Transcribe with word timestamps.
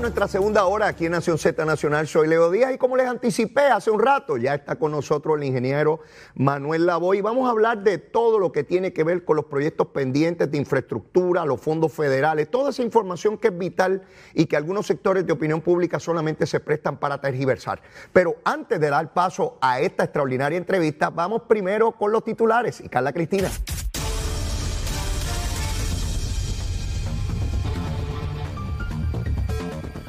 Nuestra 0.00 0.28
segunda 0.28 0.64
hora 0.64 0.86
aquí 0.86 1.06
en 1.06 1.12
Nación 1.12 1.38
Z 1.38 1.64
Nacional. 1.64 2.06
Soy 2.06 2.28
Leo 2.28 2.50
Díaz 2.50 2.72
y 2.72 2.78
como 2.78 2.96
les 2.96 3.06
anticipé 3.06 3.62
hace 3.62 3.90
un 3.90 4.00
rato, 4.00 4.36
ya 4.36 4.54
está 4.54 4.76
con 4.76 4.92
nosotros 4.92 5.36
el 5.36 5.44
ingeniero 5.44 6.00
Manuel 6.34 6.86
Lavoy. 6.86 7.20
Vamos 7.20 7.48
a 7.48 7.50
hablar 7.50 7.82
de 7.82 7.98
todo 7.98 8.38
lo 8.38 8.52
que 8.52 8.62
tiene 8.62 8.92
que 8.92 9.02
ver 9.02 9.24
con 9.24 9.36
los 9.36 9.46
proyectos 9.46 9.88
pendientes 9.88 10.50
de 10.50 10.56
infraestructura, 10.56 11.44
los 11.44 11.60
fondos 11.60 11.92
federales, 11.92 12.48
toda 12.48 12.70
esa 12.70 12.82
información 12.82 13.38
que 13.38 13.48
es 13.48 13.58
vital 13.58 14.02
y 14.34 14.46
que 14.46 14.56
algunos 14.56 14.86
sectores 14.86 15.26
de 15.26 15.32
opinión 15.32 15.60
pública 15.60 15.98
solamente 15.98 16.46
se 16.46 16.60
prestan 16.60 16.98
para 16.98 17.20
tergiversar. 17.20 17.82
Pero 18.12 18.36
antes 18.44 18.80
de 18.80 18.90
dar 18.90 19.12
paso 19.12 19.58
a 19.60 19.80
esta 19.80 20.04
extraordinaria 20.04 20.58
entrevista, 20.58 21.10
vamos 21.10 21.42
primero 21.48 21.92
con 21.92 22.12
los 22.12 22.22
titulares. 22.22 22.80
Y 22.80 22.88
Carla 22.88 23.12
Cristina. 23.12 23.50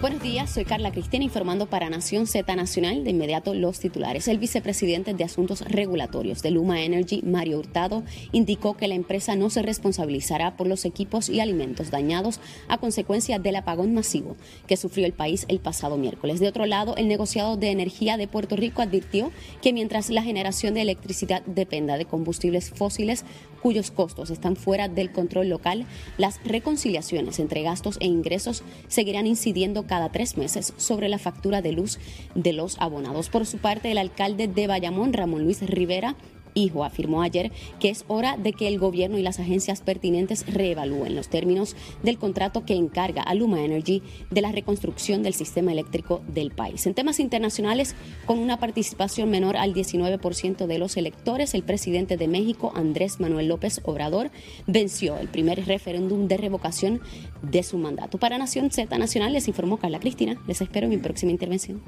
Buenos 0.02 0.22
días, 0.24 0.50
soy 0.50 0.64
Carla 0.64 0.94
Cristina 0.94 1.26
informando 1.26 1.66
para 1.66 1.90
Nación 1.90 2.26
Z 2.26 2.56
Nacional. 2.56 3.04
De 3.04 3.10
inmediato 3.10 3.54
los 3.54 3.82
titulares. 3.82 4.30
El 4.30 4.38
vicepresidente 4.38 5.14
de 5.14 5.26
Asuntos 5.26 5.60
Regulatorios 5.60 6.42
de 6.42 6.52
Luma 6.52 6.82
Energy, 6.84 7.22
Mario 7.22 7.60
Hurtado, 7.60 8.04
indicó 8.32 8.78
que 8.78 8.88
la 8.88 8.96
empresa 8.96 9.36
no 9.36 9.50
se 9.50 9.62
responsabilizará 9.62 10.56
por 10.56 10.68
los 10.68 10.86
equipos 10.86 11.28
y 11.28 11.42
alimentos 11.42 11.92
dañados 11.92 12.40
a 12.70 12.78
consecuencia 12.78 13.40
del 13.40 13.58
apagón 13.58 13.94
masivo 13.94 14.38
que 14.68 14.78
sufrió 14.78 15.06
el 15.06 15.12
país 15.12 15.44
el 15.50 15.60
pasado 15.60 15.98
miércoles. 15.98 16.40
De 16.40 16.48
otro 16.48 16.66
lado, 16.66 16.96
el 16.96 17.10
negociado 17.10 17.58
de 17.58 17.72
energía 17.72 18.16
de 18.16 18.30
Puerto 18.30 18.56
Rico 18.56 18.82
advirtió 18.82 19.32
que 19.62 19.74
mientras 19.74 20.10
la 20.10 20.24
generación 20.24 20.76
de 20.76 20.82
electricidad 20.82 21.44
dependa 21.46 21.98
de 21.98 22.06
combustibles 22.06 22.70
fósiles, 22.70 23.26
cuyos 23.62 23.92
costos 23.92 24.30
están 24.30 24.56
fuera 24.56 24.88
del 24.88 25.12
control 25.12 25.50
local, 25.50 25.86
las 26.18 26.40
reconciliaciones 26.44 27.40
entre 27.40 27.64
gastos 27.64 27.98
e 28.00 28.06
ingresos 28.06 28.64
seguirán 28.88 29.28
incidiendo 29.28 29.86
cada 29.86 30.10
tres 30.10 30.38
meses 30.38 30.74
sobre 30.78 31.10
la 31.10 31.20
factura 31.20 31.62
de 31.62 31.72
luz 31.72 32.00
de 32.36 32.54
los 32.54 32.80
abonados. 32.80 33.30
Por 33.30 33.46
su 33.46 33.58
parte, 33.58 33.92
el 33.92 33.98
alcalde 33.98 34.48
de 34.48 34.68
Bayamón, 34.68 35.14
Ramón 35.14 35.44
Luis 35.44 35.62
Rivera, 35.62 36.16
hijo 36.64 36.84
afirmó 36.84 37.22
ayer 37.22 37.52
que 37.80 37.90
es 37.90 38.06
hora 38.08 38.38
de 38.38 38.54
que 38.54 38.68
el 38.68 38.80
gobierno 38.80 39.18
y 39.18 39.22
las 39.22 39.40
agencias 39.40 39.82
pertinentes 39.82 40.46
reevalúen 40.48 41.16
los 41.16 41.30
términos 41.30 41.76
del 42.04 42.18
contrato 42.18 42.66
que 42.66 42.76
encarga 42.76 43.22
a 43.22 43.34
Luma 43.34 43.64
Energy 43.64 44.02
de 44.30 44.42
la 44.42 44.52
reconstrucción 44.52 45.24
del 45.24 45.34
sistema 45.34 45.72
eléctrico 45.72 46.22
del 46.28 46.52
país. 46.52 46.86
En 46.86 46.94
temas 46.94 47.20
internacionales, 47.20 47.96
con 48.26 48.40
una 48.40 48.58
participación 48.60 49.30
menor 49.30 49.58
al 49.58 49.74
19% 49.74 50.68
de 50.68 50.78
los 50.78 50.98
electores, 50.98 51.54
el 51.54 51.64
presidente 51.64 52.18
de 52.18 52.28
México, 52.28 52.72
Andrés 52.76 53.20
Manuel 53.20 53.48
López 53.48 53.82
Obrador, 53.84 54.32
venció 54.68 55.18
el 55.18 55.28
primer 55.28 55.66
referéndum 55.66 56.28
de 56.28 56.38
revocación 56.38 57.02
de 57.42 57.64
su 57.64 57.78
mandato. 57.78 58.18
Para 58.18 58.38
Nación 58.38 58.72
Z 58.72 58.98
Nacional 58.98 59.34
les 59.34 59.48
informó 59.48 59.78
Carla 59.78 60.00
Cristina. 60.00 60.42
Les 60.48 60.62
espero 60.62 60.86
en 60.86 60.92
mi 60.92 60.98
próxima 60.98 61.32
intervención. 61.32 61.82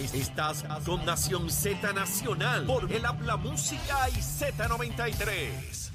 Estás 0.00 0.64
con 0.86 1.04
Nación 1.04 1.50
Z 1.50 1.92
Nacional 1.92 2.64
por 2.64 2.90
el 2.90 3.04
Habla 3.04 3.36
Música 3.36 4.08
y 4.08 4.14
Z93. 4.14 5.90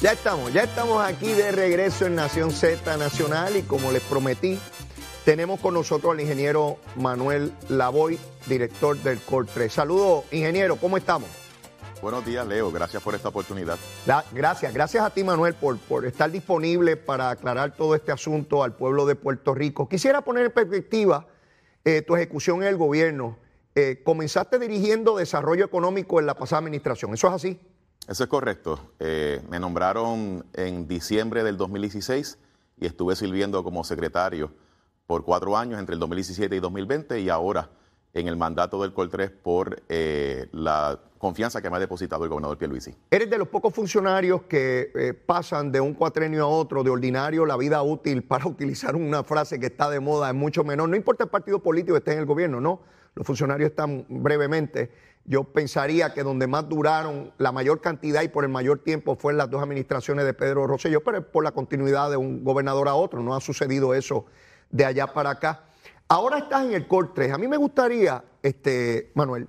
Ya 0.00 0.12
estamos, 0.12 0.52
ya 0.52 0.62
estamos 0.62 1.04
aquí 1.04 1.32
de 1.32 1.50
regreso 1.50 2.06
en 2.06 2.14
Nación 2.14 2.52
Z 2.52 2.96
Nacional 2.96 3.56
y 3.56 3.62
como 3.62 3.90
les 3.90 4.02
prometí, 4.02 4.56
tenemos 5.24 5.58
con 5.58 5.74
nosotros 5.74 6.12
al 6.12 6.20
ingeniero 6.20 6.78
Manuel 6.94 7.52
Lavoy, 7.68 8.16
director 8.46 8.96
del 8.96 9.18
COR 9.18 9.46
3. 9.46 9.72
Saludos, 9.72 10.24
ingeniero, 10.30 10.76
¿cómo 10.76 10.96
estamos? 10.96 11.28
Buenos 12.04 12.26
días, 12.26 12.46
Leo. 12.46 12.70
Gracias 12.70 13.02
por 13.02 13.14
esta 13.14 13.30
oportunidad. 13.30 13.78
gracias, 14.30 14.74
gracias 14.74 15.02
a 15.02 15.08
ti, 15.08 15.24
Manuel, 15.24 15.54
por, 15.54 15.78
por 15.78 16.04
estar 16.04 16.30
disponible 16.30 16.98
para 16.98 17.30
aclarar 17.30 17.74
todo 17.74 17.94
este 17.94 18.12
asunto 18.12 18.62
al 18.62 18.74
pueblo 18.74 19.06
de 19.06 19.14
Puerto 19.14 19.54
Rico. 19.54 19.88
Quisiera 19.88 20.20
poner 20.20 20.44
en 20.44 20.52
perspectiva 20.52 21.26
eh, 21.82 22.02
tu 22.02 22.14
ejecución 22.14 22.60
en 22.60 22.68
el 22.68 22.76
gobierno. 22.76 23.38
Eh, 23.74 24.02
comenzaste 24.04 24.58
dirigiendo 24.58 25.16
desarrollo 25.16 25.64
económico 25.64 26.20
en 26.20 26.26
la 26.26 26.34
pasada 26.34 26.58
administración. 26.58 27.14
¿Eso 27.14 27.28
es 27.28 27.32
así? 27.32 27.58
Eso 28.06 28.24
es 28.24 28.28
correcto. 28.28 28.92
Eh, 29.00 29.40
me 29.48 29.58
nombraron 29.58 30.44
en 30.52 30.86
diciembre 30.86 31.42
del 31.42 31.56
2016 31.56 32.36
y 32.80 32.84
estuve 32.84 33.16
sirviendo 33.16 33.64
como 33.64 33.82
secretario 33.82 34.52
por 35.06 35.24
cuatro 35.24 35.56
años 35.56 35.80
entre 35.80 35.94
el 35.94 36.00
2017 36.00 36.54
y 36.54 36.60
2020 36.60 37.20
y 37.20 37.30
ahora 37.30 37.70
en 38.12 38.28
el 38.28 38.36
mandato 38.36 38.82
del 38.82 38.92
COL 38.92 39.08
3 39.08 39.30
por 39.30 39.82
la 39.88 41.00
confianza 41.24 41.62
que 41.62 41.70
me 41.70 41.76
ha 41.76 41.80
depositado 41.80 42.24
el 42.24 42.28
gobernador 42.28 42.58
Pierluisi. 42.58 42.94
Eres 43.10 43.30
de 43.30 43.38
los 43.38 43.48
pocos 43.48 43.72
funcionarios 43.72 44.42
que 44.42 44.92
eh, 44.94 45.14
pasan 45.14 45.72
de 45.72 45.80
un 45.80 45.94
cuatrenio 45.94 46.44
a 46.44 46.48
otro, 46.48 46.84
de 46.84 46.90
ordinario, 46.90 47.46
la 47.46 47.56
vida 47.56 47.82
útil, 47.82 48.22
para 48.22 48.46
utilizar 48.54 48.94
una 48.94 49.24
frase 49.24 49.58
que 49.58 49.66
está 49.66 49.88
de 49.88 50.00
moda, 50.00 50.28
es 50.28 50.34
mucho 50.34 50.64
menor. 50.64 50.90
No 50.90 50.96
importa 50.96 51.24
el 51.24 51.30
partido 51.30 51.60
político 51.60 51.94
que 51.94 52.00
esté 52.00 52.12
en 52.12 52.18
el 52.18 52.26
gobierno, 52.26 52.60
no. 52.60 52.82
Los 53.14 53.26
funcionarios 53.26 53.70
están 53.70 54.04
brevemente. 54.10 54.90
Yo 55.24 55.44
pensaría 55.44 56.12
que 56.12 56.22
donde 56.22 56.46
más 56.46 56.68
duraron 56.68 57.32
la 57.38 57.52
mayor 57.52 57.80
cantidad 57.80 58.20
y 58.20 58.28
por 58.28 58.44
el 58.44 58.50
mayor 58.50 58.80
tiempo 58.80 59.16
fue 59.16 59.32
en 59.32 59.38
las 59.38 59.48
dos 59.48 59.62
administraciones 59.62 60.26
de 60.26 60.34
Pedro 60.34 60.66
Rosselló, 60.66 61.02
pero 61.02 61.18
es 61.18 61.24
por 61.24 61.42
la 61.42 61.52
continuidad 61.52 62.10
de 62.10 62.18
un 62.18 62.44
gobernador 62.44 62.86
a 62.88 62.94
otro. 62.94 63.22
No 63.22 63.34
ha 63.34 63.40
sucedido 63.40 63.94
eso 63.94 64.26
de 64.70 64.84
allá 64.84 65.06
para 65.06 65.30
acá. 65.30 65.64
Ahora 66.06 66.36
estás 66.36 66.66
en 66.66 66.74
el 66.74 66.86
COR 66.86 67.14
3. 67.14 67.32
A 67.32 67.38
mí 67.38 67.48
me 67.48 67.56
gustaría, 67.56 68.22
este, 68.42 69.10
Manuel, 69.14 69.48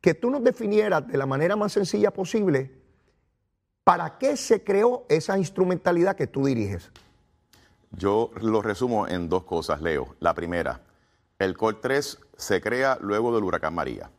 que 0.00 0.14
tú 0.14 0.30
nos 0.30 0.42
definieras 0.42 1.06
de 1.06 1.18
la 1.18 1.26
manera 1.26 1.56
más 1.56 1.72
sencilla 1.72 2.12
posible 2.12 2.78
para 3.84 4.18
qué 4.18 4.36
se 4.36 4.62
creó 4.62 5.06
esa 5.08 5.38
instrumentalidad 5.38 6.14
que 6.14 6.26
tú 6.26 6.44
diriges. 6.44 6.90
Yo 7.90 8.30
lo 8.40 8.60
resumo 8.60 9.08
en 9.08 9.28
dos 9.28 9.44
cosas, 9.44 9.80
Leo. 9.80 10.14
La 10.20 10.34
primera, 10.34 10.82
el 11.38 11.56
COR 11.56 11.80
3 11.80 12.18
se 12.36 12.60
crea 12.60 12.98
luego 13.00 13.34
del 13.34 13.44
huracán 13.44 13.74
María 13.74 14.10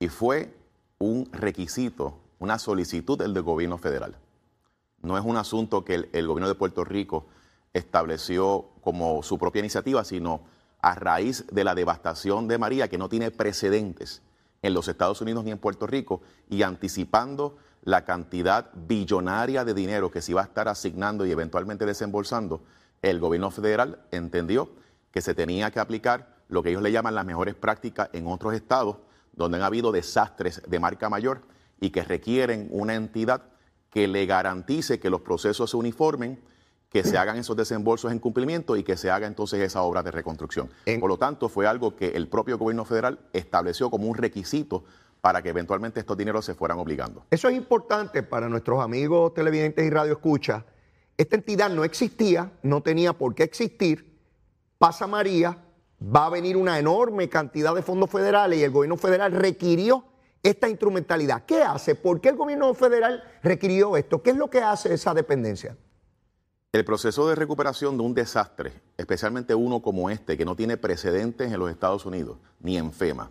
y 0.00 0.08
fue 0.08 0.52
un 0.98 1.28
requisito, 1.32 2.18
una 2.40 2.58
solicitud 2.58 3.16
del, 3.16 3.40
gobierno 3.40 3.78
federal. 3.78 4.16
No 5.00 5.16
es 5.16 5.24
un 5.24 5.36
asunto 5.36 5.84
que 5.84 5.94
el, 5.94 6.08
el 6.12 6.26
gobierno 6.26 6.48
de 6.48 6.56
Puerto 6.56 6.84
Rico 6.84 7.26
estableció 7.72 8.66
como 8.80 9.22
su 9.22 9.38
propia 9.38 9.60
iniciativa, 9.60 10.04
sino 10.04 10.40
a 10.82 10.96
raíz 10.96 11.46
de 11.52 11.62
la 11.62 11.76
devastación 11.76 12.48
de 12.48 12.58
María, 12.58 12.88
que 12.88 12.98
no 12.98 13.08
tiene 13.08 13.30
precedentes 13.30 14.22
en 14.62 14.74
los 14.74 14.88
Estados 14.88 15.20
Unidos 15.20 15.44
ni 15.44 15.50
en 15.50 15.58
Puerto 15.58 15.86
Rico 15.86 16.20
y 16.48 16.62
anticipando 16.62 17.56
la 17.82 18.04
cantidad 18.04 18.70
billonaria 18.74 19.64
de 19.64 19.74
dinero 19.74 20.10
que 20.10 20.20
se 20.20 20.32
iba 20.32 20.42
a 20.42 20.44
estar 20.44 20.68
asignando 20.68 21.24
y 21.26 21.30
eventualmente 21.30 21.86
desembolsando, 21.86 22.62
el 23.02 23.20
gobierno 23.20 23.50
federal 23.50 24.00
entendió 24.10 24.70
que 25.10 25.20
se 25.20 25.34
tenía 25.34 25.70
que 25.70 25.80
aplicar 25.80 26.36
lo 26.48 26.62
que 26.62 26.70
ellos 26.70 26.82
le 26.82 26.92
llaman 26.92 27.14
las 27.14 27.24
mejores 27.24 27.54
prácticas 27.54 28.10
en 28.12 28.26
otros 28.26 28.54
estados 28.54 28.96
donde 29.32 29.58
han 29.58 29.62
habido 29.62 29.92
desastres 29.92 30.62
de 30.66 30.80
marca 30.80 31.08
mayor 31.08 31.42
y 31.80 31.90
que 31.90 32.02
requieren 32.02 32.68
una 32.70 32.94
entidad 32.94 33.42
que 33.90 34.08
le 34.08 34.26
garantice 34.26 34.98
que 34.98 35.10
los 35.10 35.20
procesos 35.20 35.70
se 35.70 35.76
uniformen, 35.76 36.42
que 36.90 37.04
se 37.04 37.18
hagan 37.18 37.36
esos 37.36 37.56
desembolsos 37.56 38.12
en 38.12 38.18
cumplimiento 38.18 38.76
y 38.76 38.82
que 38.82 38.96
se 38.96 39.10
haga 39.10 39.26
entonces 39.26 39.60
esa 39.60 39.82
obra 39.82 40.02
de 40.02 40.10
reconstrucción. 40.10 40.70
Por 41.00 41.08
lo 41.08 41.18
tanto, 41.18 41.48
fue 41.48 41.66
algo 41.66 41.94
que 41.94 42.08
el 42.08 42.28
propio 42.28 42.56
gobierno 42.58 42.84
federal 42.84 43.18
estableció 43.32 43.90
como 43.90 44.08
un 44.08 44.16
requisito 44.16 44.84
para 45.20 45.42
que 45.42 45.50
eventualmente 45.50 46.00
estos 46.00 46.16
dineros 46.16 46.44
se 46.44 46.54
fueran 46.54 46.78
obligando. 46.78 47.26
Eso 47.30 47.48
es 47.48 47.56
importante 47.56 48.22
para 48.22 48.48
nuestros 48.48 48.82
amigos 48.82 49.34
televidentes 49.34 49.84
y 49.84 49.90
radioescuchas. 49.90 50.64
Esta 51.16 51.36
entidad 51.36 51.68
no 51.68 51.84
existía, 51.84 52.52
no 52.62 52.82
tenía 52.82 53.12
por 53.12 53.34
qué 53.34 53.42
existir. 53.42 54.16
Pasa 54.78 55.06
María, 55.06 55.58
va 56.00 56.26
a 56.26 56.30
venir 56.30 56.56
una 56.56 56.78
enorme 56.78 57.28
cantidad 57.28 57.74
de 57.74 57.82
fondos 57.82 58.08
federales 58.08 58.60
y 58.60 58.62
el 58.62 58.70
gobierno 58.70 58.96
federal 58.96 59.32
requirió 59.32 60.04
esta 60.42 60.68
instrumentalidad. 60.68 61.44
¿Qué 61.44 61.62
hace? 61.62 61.96
¿Por 61.96 62.20
qué 62.20 62.28
el 62.30 62.36
gobierno 62.36 62.72
federal 62.72 63.24
requirió 63.42 63.96
esto? 63.96 64.22
¿Qué 64.22 64.30
es 64.30 64.36
lo 64.36 64.48
que 64.48 64.62
hace 64.62 64.94
esa 64.94 65.12
dependencia? 65.12 65.76
El 66.70 66.84
proceso 66.84 67.26
de 67.26 67.34
recuperación 67.34 67.96
de 67.96 68.02
un 68.02 68.12
desastre, 68.12 68.74
especialmente 68.98 69.54
uno 69.54 69.80
como 69.80 70.10
este, 70.10 70.36
que 70.36 70.44
no 70.44 70.54
tiene 70.54 70.76
precedentes 70.76 71.50
en 71.50 71.58
los 71.58 71.70
Estados 71.70 72.04
Unidos, 72.04 72.36
ni 72.60 72.76
en 72.76 72.92
FEMA, 72.92 73.30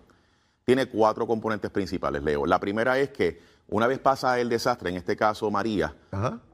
tiene 0.66 0.88
cuatro 0.88 1.28
componentes 1.28 1.70
principales, 1.70 2.24
Leo. 2.24 2.48
La 2.48 2.60
primera 2.60 2.98
es 2.98 3.10
que 3.10 3.40
una 3.68 3.86
vez 3.86 4.00
pasa 4.00 4.40
el 4.40 4.50
desastre, 4.50 4.90
en 4.90 4.96
este 4.96 5.16
caso 5.16 5.52
María, 5.52 5.94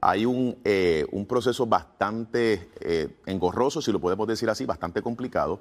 hay 0.02 0.26
un, 0.26 0.58
eh, 0.62 1.06
un, 1.12 1.24
proceso 1.24 1.64
bastante 1.64 2.68
eh, 2.80 3.08
engorroso, 3.24 3.80
si 3.80 3.90
lo 3.90 3.98
podemos 3.98 4.28
decir 4.28 4.50
así, 4.50 4.66
bastante 4.66 5.00
complicado, 5.00 5.60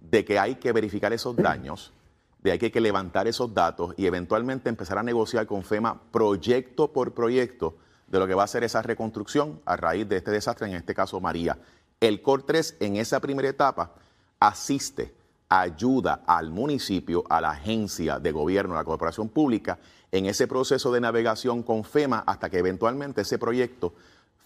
de 0.00 0.24
que 0.24 0.36
hay 0.36 0.56
que 0.56 0.72
verificar 0.72 1.12
esos 1.12 1.36
daños, 1.36 1.92
de 2.42 2.58
que 2.58 2.66
hay 2.66 2.72
que 2.72 2.80
levantar 2.80 3.28
esos 3.28 3.54
datos 3.54 3.94
y 3.96 4.06
eventualmente 4.06 4.68
empezar 4.68 4.98
a 4.98 5.04
negociar 5.04 5.46
con 5.46 5.62
FEMA 5.62 6.00
proyecto 6.10 6.92
por 6.92 7.14
proyecto 7.14 7.76
de 8.06 8.18
lo 8.18 8.26
que 8.26 8.34
va 8.34 8.44
a 8.44 8.48
ser 8.48 8.64
esa 8.64 8.82
reconstrucción 8.82 9.60
a 9.64 9.76
raíz 9.76 10.08
de 10.08 10.16
este 10.16 10.30
desastre, 10.30 10.68
en 10.68 10.74
este 10.74 10.94
caso 10.94 11.20
María. 11.20 11.58
El 12.00 12.22
COR 12.22 12.42
3 12.42 12.76
en 12.80 12.96
esa 12.96 13.20
primera 13.20 13.48
etapa 13.48 13.92
asiste 14.38 15.14
ayuda 15.48 16.22
al 16.26 16.50
municipio, 16.50 17.24
a 17.28 17.40
la 17.40 17.50
agencia 17.50 18.18
de 18.18 18.32
gobierno, 18.32 18.74
a 18.74 18.78
la 18.78 18.84
corporación 18.84 19.28
pública, 19.28 19.78
en 20.12 20.26
ese 20.26 20.46
proceso 20.46 20.92
de 20.92 21.00
navegación 21.00 21.62
con 21.62 21.84
FEMA 21.84 22.22
hasta 22.26 22.50
que 22.50 22.58
eventualmente 22.58 23.22
ese 23.22 23.38
proyecto, 23.38 23.94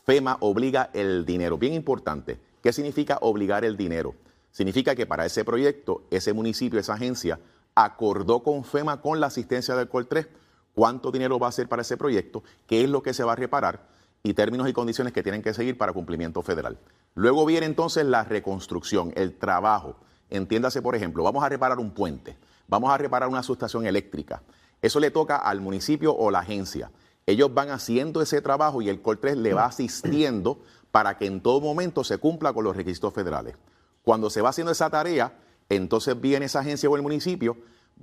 FEMA 0.04 0.38
obliga 0.40 0.90
el 0.92 1.24
dinero. 1.24 1.58
Bien 1.58 1.74
importante, 1.74 2.38
¿qué 2.62 2.72
significa 2.72 3.18
obligar 3.20 3.64
el 3.64 3.76
dinero? 3.76 4.14
Significa 4.52 4.94
que 4.94 5.06
para 5.06 5.26
ese 5.26 5.44
proyecto, 5.44 6.02
ese 6.10 6.32
municipio, 6.32 6.80
esa 6.80 6.94
agencia, 6.94 7.38
acordó 7.74 8.42
con 8.42 8.64
FEMA, 8.64 9.00
con 9.00 9.20
la 9.20 9.28
asistencia 9.28 9.76
del 9.76 9.88
COL 9.88 10.08
3, 10.08 10.26
cuánto 10.74 11.10
dinero 11.10 11.38
va 11.38 11.48
a 11.48 11.52
ser 11.52 11.68
para 11.68 11.82
ese 11.82 11.96
proyecto, 11.96 12.42
qué 12.66 12.84
es 12.84 12.90
lo 12.90 13.02
que 13.02 13.14
se 13.14 13.24
va 13.24 13.32
a 13.32 13.36
reparar 13.36 13.88
y 14.22 14.34
términos 14.34 14.68
y 14.68 14.72
condiciones 14.72 15.12
que 15.12 15.22
tienen 15.22 15.42
que 15.42 15.54
seguir 15.54 15.78
para 15.78 15.92
cumplimiento 15.92 16.42
federal. 16.42 16.78
Luego 17.14 17.46
viene 17.46 17.66
entonces 17.66 18.04
la 18.04 18.24
reconstrucción, 18.24 19.12
el 19.16 19.36
trabajo. 19.36 19.96
Entiéndase, 20.28 20.82
por 20.82 20.94
ejemplo, 20.94 21.22
vamos 21.22 21.42
a 21.42 21.48
reparar 21.48 21.78
un 21.78 21.90
puente, 21.90 22.36
vamos 22.68 22.90
a 22.90 22.98
reparar 22.98 23.28
una 23.28 23.42
subestación 23.42 23.86
eléctrica. 23.86 24.42
Eso 24.82 25.00
le 25.00 25.10
toca 25.10 25.36
al 25.36 25.60
municipio 25.60 26.14
o 26.14 26.30
la 26.30 26.40
agencia. 26.40 26.90
Ellos 27.26 27.52
van 27.52 27.70
haciendo 27.70 28.22
ese 28.22 28.40
trabajo 28.40 28.82
y 28.82 28.88
el 28.88 29.02
COL 29.02 29.18
3 29.18 29.36
le 29.38 29.54
va 29.54 29.66
asistiendo 29.66 30.60
para 30.90 31.16
que 31.18 31.26
en 31.26 31.40
todo 31.40 31.60
momento 31.60 32.04
se 32.04 32.18
cumpla 32.18 32.52
con 32.52 32.64
los 32.64 32.76
requisitos 32.76 33.12
federales. 33.12 33.56
Cuando 34.02 34.30
se 34.30 34.40
va 34.40 34.50
haciendo 34.50 34.72
esa 34.72 34.90
tarea, 34.90 35.34
entonces 35.68 36.20
viene 36.20 36.46
esa 36.46 36.60
agencia 36.60 36.88
o 36.88 36.96
el 36.96 37.02
municipio, 37.02 37.56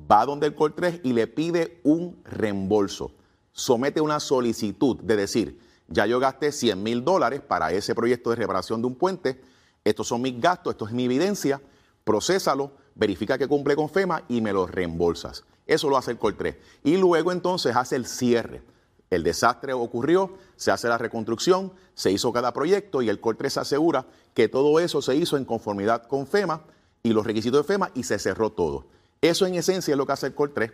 va 0.09 0.25
donde 0.25 0.47
el 0.47 0.55
COL 0.55 0.73
3 0.73 1.01
y 1.03 1.13
le 1.13 1.27
pide 1.27 1.79
un 1.83 2.21
reembolso. 2.23 3.11
Somete 3.51 4.01
una 4.01 4.19
solicitud 4.19 4.97
de 4.97 5.15
decir, 5.15 5.59
ya 5.88 6.05
yo 6.05 6.19
gasté 6.19 6.51
100 6.51 6.81
mil 6.81 7.03
dólares 7.03 7.41
para 7.41 7.71
ese 7.71 7.95
proyecto 7.95 8.29
de 8.29 8.35
reparación 8.35 8.81
de 8.81 8.88
un 8.88 8.95
puente, 8.95 9.41
estos 9.83 10.07
son 10.07 10.21
mis 10.21 10.39
gastos, 10.39 10.71
esto 10.73 10.85
es 10.85 10.91
mi 10.91 11.05
evidencia, 11.05 11.61
procésalo, 12.03 12.71
verifica 12.95 13.38
que 13.38 13.47
cumple 13.47 13.75
con 13.75 13.89
FEMA 13.89 14.23
y 14.27 14.41
me 14.41 14.53
lo 14.53 14.67
reembolsas. 14.67 15.44
Eso 15.65 15.89
lo 15.89 15.97
hace 15.97 16.11
el 16.11 16.17
COL 16.17 16.35
3. 16.35 16.55
Y 16.83 16.97
luego 16.97 17.31
entonces 17.31 17.75
hace 17.75 17.95
el 17.95 18.05
cierre. 18.05 18.61
El 19.09 19.23
desastre 19.23 19.73
ocurrió, 19.73 20.38
se 20.57 20.71
hace 20.71 20.89
la 20.89 20.97
reconstrucción, 20.97 21.71
se 21.93 22.11
hizo 22.11 22.33
cada 22.33 22.51
proyecto 22.51 23.01
y 23.01 23.09
el 23.09 23.21
COL 23.21 23.38
3 23.38 23.57
asegura 23.57 24.05
que 24.33 24.50
todo 24.50 24.79
eso 24.79 25.01
se 25.01 25.15
hizo 25.15 25.38
en 25.38 25.45
conformidad 25.45 26.07
con 26.07 26.27
FEMA 26.27 26.63
y 27.03 27.13
los 27.13 27.25
requisitos 27.25 27.61
de 27.61 27.73
FEMA 27.73 27.91
y 27.93 28.03
se 28.03 28.19
cerró 28.19 28.51
todo. 28.51 28.85
Eso 29.21 29.45
en 29.45 29.55
esencia 29.55 29.91
es 29.91 29.97
lo 29.97 30.05
que 30.05 30.13
hace 30.13 30.27
el 30.27 30.35
COL 30.35 30.53
3 30.53 30.71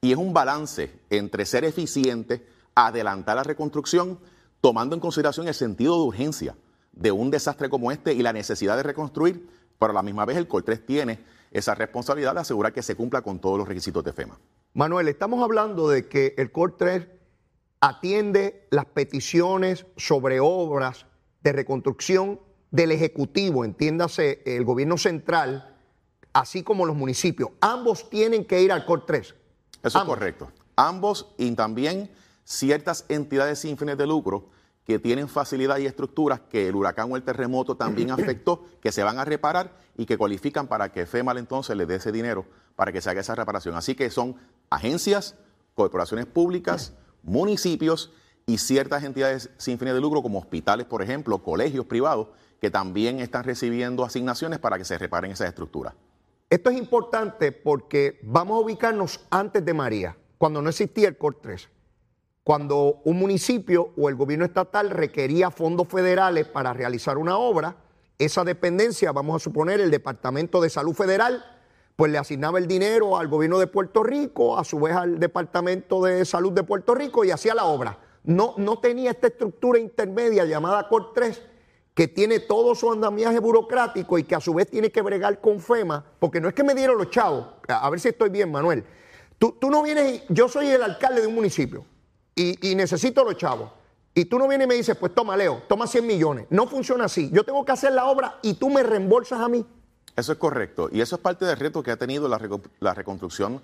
y 0.00 0.12
es 0.12 0.18
un 0.18 0.32
balance 0.32 0.90
entre 1.10 1.46
ser 1.46 1.64
eficiente, 1.64 2.46
adelantar 2.74 3.36
la 3.36 3.42
reconstrucción, 3.42 4.18
tomando 4.60 4.94
en 4.94 5.00
consideración 5.00 5.48
el 5.48 5.54
sentido 5.54 5.96
de 5.96 6.02
urgencia 6.02 6.56
de 6.92 7.12
un 7.12 7.30
desastre 7.30 7.68
como 7.68 7.92
este 7.92 8.12
y 8.12 8.22
la 8.22 8.32
necesidad 8.32 8.76
de 8.76 8.82
reconstruir, 8.82 9.48
pero 9.78 9.90
a 9.90 9.94
la 9.94 10.02
misma 10.02 10.24
vez 10.24 10.36
el 10.36 10.48
COL 10.48 10.64
3 10.64 10.86
tiene 10.86 11.20
esa 11.50 11.74
responsabilidad 11.74 12.34
de 12.34 12.40
asegurar 12.40 12.72
que 12.72 12.82
se 12.82 12.94
cumpla 12.94 13.22
con 13.22 13.40
todos 13.40 13.58
los 13.58 13.68
requisitos 13.68 14.02
de 14.04 14.12
FEMA. 14.12 14.38
Manuel, 14.74 15.08
estamos 15.08 15.42
hablando 15.42 15.88
de 15.88 16.08
que 16.08 16.34
el 16.38 16.50
COL 16.50 16.76
3 16.76 17.06
atiende 17.80 18.68
las 18.70 18.86
peticiones 18.86 19.86
sobre 19.96 20.40
obras 20.40 21.06
de 21.42 21.52
reconstrucción 21.52 22.40
del 22.70 22.92
Ejecutivo, 22.92 23.64
entiéndase 23.64 24.42
el 24.46 24.64
gobierno 24.64 24.96
central, 24.96 25.71
así 26.32 26.62
como 26.62 26.86
los 26.86 26.96
municipios. 26.96 27.50
Ambos 27.60 28.08
tienen 28.08 28.44
que 28.44 28.62
ir 28.62 28.72
al 28.72 28.84
COR 28.84 29.06
3. 29.06 29.34
Eso 29.82 29.98
es 29.98 30.04
correcto. 30.04 30.50
Ambos 30.76 31.34
y 31.38 31.50
también 31.52 32.10
ciertas 32.44 33.04
entidades 33.08 33.60
sin 33.60 33.76
fines 33.76 33.98
de 33.98 34.06
lucro 34.06 34.48
que 34.84 34.98
tienen 34.98 35.28
facilidad 35.28 35.78
y 35.78 35.86
estructuras 35.86 36.40
que 36.40 36.68
el 36.68 36.74
huracán 36.74 37.10
o 37.12 37.16
el 37.16 37.22
terremoto 37.22 37.76
también 37.76 38.10
afectó, 38.10 38.64
que 38.80 38.92
se 38.92 39.02
van 39.02 39.18
a 39.18 39.24
reparar 39.24 39.76
y 39.96 40.06
que 40.06 40.18
cualifican 40.18 40.66
para 40.66 40.90
que 40.90 41.06
FEMA 41.06 41.32
entonces 41.38 41.76
le 41.76 41.86
dé 41.86 41.96
ese 41.96 42.12
dinero 42.12 42.46
para 42.74 42.92
que 42.92 43.00
se 43.00 43.10
haga 43.10 43.20
esa 43.20 43.34
reparación. 43.34 43.76
Así 43.76 43.94
que 43.94 44.10
son 44.10 44.36
agencias, 44.70 45.36
corporaciones 45.74 46.26
públicas, 46.26 46.94
municipios 47.22 48.12
y 48.46 48.58
ciertas 48.58 49.04
entidades 49.04 49.50
sin 49.56 49.78
fines 49.78 49.94
de 49.94 50.00
lucro 50.00 50.22
como 50.22 50.40
hospitales, 50.40 50.86
por 50.86 51.02
ejemplo, 51.02 51.42
colegios 51.42 51.86
privados, 51.86 52.28
que 52.60 52.70
también 52.70 53.20
están 53.20 53.44
recibiendo 53.44 54.04
asignaciones 54.04 54.58
para 54.58 54.78
que 54.78 54.84
se 54.84 54.98
reparen 54.98 55.30
esas 55.30 55.48
estructuras. 55.48 55.94
Esto 56.52 56.68
es 56.68 56.76
importante 56.76 57.50
porque 57.50 58.20
vamos 58.22 58.58
a 58.58 58.60
ubicarnos 58.60 59.24
antes 59.30 59.64
de 59.64 59.72
María, 59.72 60.18
cuando 60.36 60.60
no 60.60 60.68
existía 60.68 61.08
el 61.08 61.16
COR 61.16 61.38
3 61.40 61.70
cuando 62.44 63.00
un 63.04 63.18
municipio 63.18 63.94
o 63.96 64.10
el 64.10 64.16
gobierno 64.16 64.44
estatal 64.44 64.90
requería 64.90 65.50
fondos 65.50 65.88
federales 65.88 66.46
para 66.46 66.74
realizar 66.74 67.16
una 67.16 67.38
obra, 67.38 67.76
esa 68.18 68.44
dependencia, 68.44 69.12
vamos 69.12 69.36
a 69.36 69.42
suponer 69.42 69.80
el 69.80 69.90
Departamento 69.90 70.60
de 70.60 70.68
Salud 70.68 70.92
Federal, 70.92 71.42
pues 71.96 72.12
le 72.12 72.18
asignaba 72.18 72.58
el 72.58 72.66
dinero 72.66 73.16
al 73.16 73.28
gobierno 73.28 73.58
de 73.58 73.66
Puerto 73.68 74.02
Rico, 74.02 74.58
a 74.58 74.64
su 74.64 74.78
vez 74.78 74.94
al 74.94 75.18
Departamento 75.20 76.02
de 76.02 76.26
Salud 76.26 76.52
de 76.52 76.64
Puerto 76.64 76.94
Rico 76.94 77.24
y 77.24 77.30
hacía 77.30 77.54
la 77.54 77.64
obra. 77.64 77.98
No, 78.24 78.56
no 78.58 78.78
tenía 78.78 79.12
esta 79.12 79.28
estructura 79.28 79.78
intermedia 79.78 80.44
llamada 80.44 80.86
COR 80.88 81.14
3 81.14 81.51
que 81.94 82.08
tiene 82.08 82.40
todo 82.40 82.74
su 82.74 82.90
andamiaje 82.90 83.38
burocrático 83.38 84.18
y 84.18 84.24
que 84.24 84.34
a 84.34 84.40
su 84.40 84.54
vez 84.54 84.68
tiene 84.70 84.90
que 84.90 85.02
bregar 85.02 85.40
con 85.40 85.60
FEMA, 85.60 86.04
porque 86.18 86.40
no 86.40 86.48
es 86.48 86.54
que 86.54 86.64
me 86.64 86.74
dieron 86.74 86.96
los 86.96 87.10
chavos, 87.10 87.46
a 87.68 87.90
ver 87.90 88.00
si 88.00 88.08
estoy 88.08 88.30
bien, 88.30 88.50
Manuel. 88.50 88.84
Tú, 89.38 89.56
tú 89.60 89.70
no 89.70 89.82
vienes, 89.82 90.22
yo 90.28 90.48
soy 90.48 90.68
el 90.68 90.82
alcalde 90.82 91.20
de 91.20 91.26
un 91.26 91.34
municipio 91.34 91.84
y, 92.34 92.74
necesito 92.74 93.24
los 93.24 93.36
chavos. 93.36 93.70
Y 94.14 94.26
tú 94.26 94.38
no 94.38 94.46
vienes 94.46 94.66
y 94.66 94.68
me 94.68 94.74
dices, 94.74 94.96
pues 94.96 95.14
toma, 95.14 95.36
Leo, 95.36 95.62
toma 95.68 95.86
100 95.86 96.06
millones. 96.06 96.46
No 96.50 96.66
funciona 96.66 97.04
así. 97.04 97.30
Yo 97.32 97.44
tengo 97.44 97.64
que 97.64 97.72
hacer 97.72 97.92
la 97.92 98.06
obra 98.06 98.38
y 98.42 98.54
tú 98.54 98.68
me 98.68 98.82
reembolsas 98.82 99.40
a 99.40 99.48
mí. 99.48 99.64
Eso 100.16 100.32
es 100.32 100.38
correcto. 100.38 100.90
Y 100.92 101.00
eso 101.00 101.16
es 101.16 101.22
parte 101.22 101.46
del 101.46 101.56
reto 101.56 101.82
que 101.82 101.90
ha 101.90 101.96
tenido 101.96 102.28
la, 102.28 102.94
reconstrucción 102.94 103.62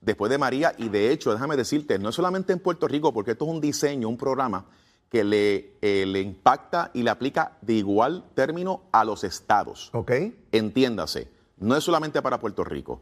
después 0.00 0.30
de 0.30 0.38
María. 0.38 0.74
Y 0.78 0.88
de 0.88 1.12
hecho, 1.12 1.32
déjame 1.32 1.56
decirte, 1.56 1.98
no 1.98 2.08
es 2.08 2.14
solamente 2.14 2.52
en 2.52 2.58
Puerto 2.58 2.88
Rico, 2.88 3.12
porque 3.12 3.32
esto 3.32 3.44
es 3.44 3.50
un 3.52 3.60
diseño, 3.60 4.08
un 4.08 4.18
programa 4.18 4.66
que 5.14 5.22
le, 5.22 5.76
eh, 5.80 6.06
le 6.08 6.20
impacta 6.20 6.90
y 6.92 7.04
le 7.04 7.10
aplica 7.10 7.52
de 7.60 7.74
igual 7.74 8.24
término 8.34 8.80
a 8.90 9.04
los 9.04 9.22
estados. 9.22 9.90
Ok. 9.92 10.10
Entiéndase, 10.50 11.28
no 11.56 11.76
es 11.76 11.84
solamente 11.84 12.20
para 12.20 12.40
Puerto 12.40 12.64
Rico. 12.64 13.00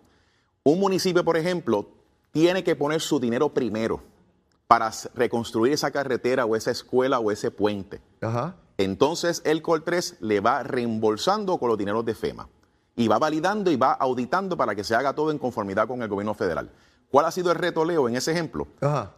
Un 0.62 0.78
municipio, 0.78 1.24
por 1.24 1.38
ejemplo, 1.38 1.88
tiene 2.30 2.62
que 2.64 2.76
poner 2.76 3.00
su 3.00 3.18
dinero 3.18 3.54
primero 3.54 4.02
para 4.66 4.90
reconstruir 5.14 5.72
esa 5.72 5.90
carretera 5.90 6.44
o 6.44 6.54
esa 6.54 6.70
escuela 6.70 7.18
o 7.18 7.30
ese 7.30 7.50
puente. 7.50 8.02
Entonces 8.76 9.40
el 9.46 9.62
COL 9.62 9.82
3 9.82 10.18
le 10.20 10.40
va 10.40 10.62
reembolsando 10.64 11.56
con 11.56 11.70
los 11.70 11.78
dineros 11.78 12.04
de 12.04 12.14
FEMA 12.14 12.46
y 12.94 13.08
va 13.08 13.18
validando 13.18 13.70
y 13.70 13.76
va 13.76 13.92
auditando 13.92 14.54
para 14.58 14.74
que 14.74 14.84
se 14.84 14.94
haga 14.94 15.14
todo 15.14 15.30
en 15.30 15.38
conformidad 15.38 15.88
con 15.88 16.02
el 16.02 16.08
gobierno 16.08 16.34
federal. 16.34 16.68
¿Cuál 17.12 17.26
ha 17.26 17.30
sido 17.30 17.52
el 17.52 17.58
reto, 17.58 17.84
Leo, 17.84 18.08
en 18.08 18.16
ese 18.16 18.32
ejemplo? 18.32 18.68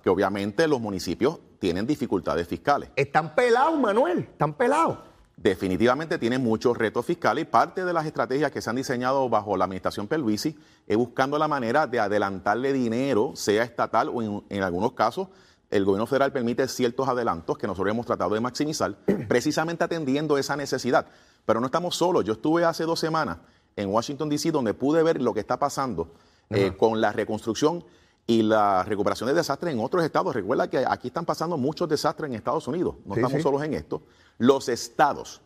Que 0.03 0.11
obviamente 0.11 0.67
los 0.67 0.81
municipios 0.81 1.39
tienen 1.61 1.87
dificultades 1.87 2.49
fiscales. 2.49 2.91
Están 2.97 3.37
pelados, 3.37 3.79
Manuel, 3.79 4.19
están 4.19 4.55
pelados 4.55 4.99
definitivamente 5.37 6.17
tiene 6.19 6.39
muchos 6.39 6.77
retos 6.77 7.05
fiscales 7.05 7.43
y 7.43 7.45
parte 7.45 7.85
de 7.85 7.93
las 7.93 8.07
estrategias 8.07 8.53
que 8.53 8.63
se 8.63 8.71
han 8.71 8.77
diseñado 8.77 9.29
bajo 9.29 9.57
la 9.57 9.65
administración 9.65 10.07
Pelvisi 10.07 10.57
es 10.87 10.97
buscando 10.97 11.39
la 11.39 11.49
manera 11.49 11.89
de 11.89 11.99
adelantarle 11.99 12.73
dinero, 12.73 13.33
sea 13.35 13.65
estatal 13.65 14.11
o 14.15 14.23
en, 14.49 14.63
algunos 14.63 14.93
casos 14.93 15.29
el 15.71 15.85
gobierno 15.85 16.07
federal 16.07 16.33
permite 16.33 16.69
ciertos 16.69 17.09
adelantos 17.09 17.59
que 17.59 17.67
nosotros 17.67 17.93
hemos 17.93 18.07
tratado 18.07 18.35
de 18.35 18.41
maximizar, 18.41 18.95
precisamente 19.29 19.83
atendiendo 19.83 20.39
esa 20.39 20.57
necesidad. 20.57 21.07
Pero 21.45 21.59
no 21.59 21.67
estamos 21.67 21.97
solos. 21.97 22.25
Yo 22.25 22.35
estuve 22.35 22.65
hace 22.65 22.85
dos 22.85 23.01
semanas 23.01 23.39
en 23.75 23.89
Washington, 23.89 24.29
D.C., 24.29 24.53
donde 24.53 24.73
pude 24.73 25.03
ver 25.03 25.21
lo 25.21 25.35
que 25.35 25.41
está 25.41 25.59
pasando 25.59 26.13
eh, 26.51 26.73
con 26.77 27.01
la 27.01 27.13
reconstrucción 27.13 27.85
y 28.27 28.43
la 28.43 28.83
recuperación 28.85 29.29
de 29.29 29.35
desastres 29.35 29.75
en 29.75 29.81
otros 29.81 30.05
estados. 30.05 30.35
Recuerda 30.35 30.69
que 30.69 30.85
aquí 30.89 31.09
están 31.09 31.25
pasando 31.25 31.57
muchos 31.57 31.89
desastres 31.89 32.31
en 32.31 32.37
Estados 32.37 32.67
Unidos, 32.69 32.97
no 33.05 33.15
estamos 33.15 33.43
solos 33.43 33.63
en 33.63 33.75
esto. 33.75 34.03
Los 34.39 34.69
estados, 34.69 35.41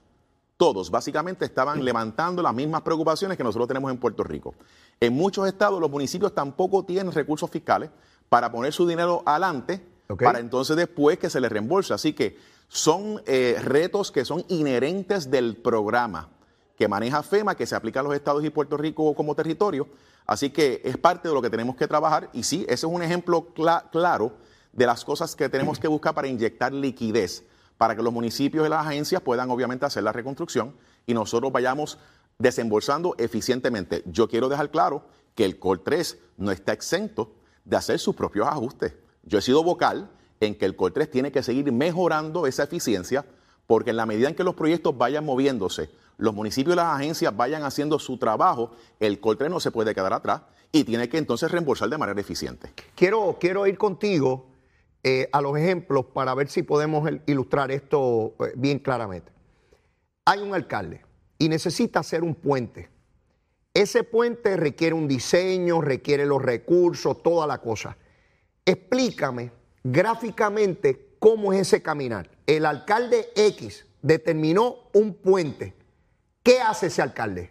todos 0.56 0.90
básicamente 0.90 1.44
estaban 1.44 1.84
levantando 1.84 2.42
las 2.42 2.54
mismas 2.54 2.82
preocupaciones 2.82 3.36
que 3.36 3.44
nosotros 3.44 3.68
tenemos 3.68 3.90
en 3.90 3.98
Puerto 3.98 4.22
Rico. 4.22 4.54
En 5.00 5.14
muchos 5.14 5.46
estados 5.46 5.80
los 5.80 5.90
municipios 5.90 6.34
tampoco 6.34 6.84
tienen 6.84 7.12
recursos 7.12 7.50
fiscales 7.50 7.90
para 8.28 8.50
poner 8.50 8.72
su 8.72 8.86
dinero 8.86 9.22
adelante 9.24 9.84
para 10.16 10.38
entonces 10.38 10.76
después 10.76 11.18
que 11.18 11.30
se 11.30 11.40
les 11.40 11.50
reembolse. 11.50 11.94
Así 11.94 12.12
que 12.12 12.38
son 12.68 13.22
eh, 13.26 13.56
retos 13.62 14.10
que 14.10 14.24
son 14.24 14.44
inherentes 14.48 15.30
del 15.30 15.56
programa 15.56 16.28
que 16.76 16.86
maneja 16.86 17.22
FEMA, 17.22 17.56
que 17.56 17.66
se 17.66 17.74
aplica 17.74 18.00
a 18.00 18.02
los 18.04 18.14
estados 18.14 18.44
y 18.44 18.50
Puerto 18.50 18.76
Rico 18.76 19.14
como 19.14 19.34
territorio. 19.34 19.88
Así 20.28 20.50
que 20.50 20.82
es 20.84 20.98
parte 20.98 21.26
de 21.26 21.34
lo 21.34 21.40
que 21.40 21.48
tenemos 21.48 21.74
que 21.74 21.88
trabajar 21.88 22.28
y 22.34 22.42
sí, 22.42 22.66
ese 22.68 22.86
es 22.86 22.92
un 22.92 23.02
ejemplo 23.02 23.46
claro 23.54 24.36
de 24.72 24.86
las 24.86 25.02
cosas 25.02 25.34
que 25.34 25.48
tenemos 25.48 25.80
que 25.80 25.88
buscar 25.88 26.14
para 26.14 26.28
inyectar 26.28 26.70
liquidez 26.72 27.44
para 27.78 27.96
que 27.96 28.02
los 28.02 28.12
municipios 28.12 28.66
y 28.66 28.68
las 28.68 28.86
agencias 28.86 29.22
puedan 29.22 29.50
obviamente 29.50 29.86
hacer 29.86 30.02
la 30.02 30.12
reconstrucción 30.12 30.74
y 31.06 31.14
nosotros 31.14 31.50
vayamos 31.50 31.98
desembolsando 32.36 33.14
eficientemente. 33.16 34.02
Yo 34.04 34.28
quiero 34.28 34.50
dejar 34.50 34.70
claro 34.70 35.06
que 35.34 35.46
el 35.46 35.58
COL 35.58 35.82
3 35.82 36.18
no 36.36 36.50
está 36.50 36.72
exento 36.72 37.32
de 37.64 37.76
hacer 37.76 37.98
sus 37.98 38.14
propios 38.14 38.46
ajustes. 38.48 38.96
Yo 39.22 39.38
he 39.38 39.42
sido 39.42 39.62
vocal 39.62 40.10
en 40.40 40.56
que 40.56 40.66
el 40.66 40.76
COL 40.76 40.92
3 40.92 41.10
tiene 41.10 41.32
que 41.32 41.42
seguir 41.42 41.72
mejorando 41.72 42.46
esa 42.46 42.64
eficiencia 42.64 43.24
porque 43.66 43.90
en 43.90 43.96
la 43.96 44.06
medida 44.06 44.28
en 44.28 44.34
que 44.34 44.44
los 44.44 44.54
proyectos 44.54 44.96
vayan 44.98 45.24
moviéndose, 45.24 45.90
los 46.18 46.34
municipios 46.34 46.74
y 46.74 46.76
las 46.76 46.96
agencias 46.96 47.34
vayan 47.36 47.62
haciendo 47.62 47.98
su 47.98 48.18
trabajo, 48.18 48.72
el 49.00 49.20
COL3 49.20 49.48
no 49.48 49.60
se 49.60 49.70
puede 49.70 49.94
quedar 49.94 50.12
atrás 50.12 50.42
y 50.70 50.84
tiene 50.84 51.08
que 51.08 51.16
entonces 51.16 51.50
reembolsar 51.50 51.88
de 51.88 51.96
manera 51.96 52.20
eficiente. 52.20 52.72
Quiero, 52.94 53.38
quiero 53.40 53.66
ir 53.66 53.78
contigo 53.78 54.46
eh, 55.02 55.28
a 55.32 55.40
los 55.40 55.56
ejemplos 55.56 56.06
para 56.06 56.34
ver 56.34 56.48
si 56.48 56.64
podemos 56.64 57.08
ilustrar 57.26 57.70
esto 57.70 58.34
eh, 58.40 58.52
bien 58.56 58.80
claramente. 58.80 59.32
Hay 60.24 60.40
un 60.40 60.54
alcalde 60.54 61.02
y 61.38 61.48
necesita 61.48 62.00
hacer 62.00 62.22
un 62.22 62.34
puente. 62.34 62.90
Ese 63.72 64.02
puente 64.02 64.56
requiere 64.56 64.94
un 64.94 65.06
diseño, 65.06 65.80
requiere 65.80 66.26
los 66.26 66.42
recursos, 66.42 67.22
toda 67.22 67.46
la 67.46 67.58
cosa. 67.58 67.96
Explícame 68.64 69.52
gráficamente 69.84 71.14
cómo 71.20 71.52
es 71.52 71.60
ese 71.60 71.80
caminar. 71.80 72.28
El 72.46 72.66
alcalde 72.66 73.28
X 73.36 73.86
determinó 74.02 74.90
un 74.92 75.14
puente. 75.14 75.77
¿Qué 76.42 76.60
hace 76.60 76.86
ese 76.86 77.02
alcalde? 77.02 77.50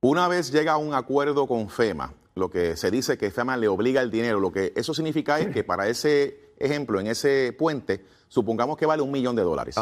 Una 0.00 0.28
vez 0.28 0.52
llega 0.52 0.72
a 0.72 0.76
un 0.76 0.94
acuerdo 0.94 1.46
con 1.46 1.68
FEMA, 1.68 2.12
lo 2.34 2.50
que 2.50 2.76
se 2.76 2.90
dice 2.90 3.16
que 3.16 3.30
FEMA 3.30 3.56
le 3.56 3.68
obliga 3.68 4.02
el 4.02 4.10
dinero, 4.10 4.38
lo 4.40 4.52
que 4.52 4.72
eso 4.76 4.92
significa 4.94 5.40
es 5.40 5.48
que 5.48 5.64
para 5.64 5.88
ese 5.88 6.52
ejemplo, 6.58 7.00
en 7.00 7.06
ese 7.06 7.54
puente, 7.58 8.04
supongamos 8.28 8.76
que 8.76 8.86
vale 8.86 9.02
un 9.02 9.10
millón 9.10 9.36
de 9.36 9.42
dólares. 9.42 9.76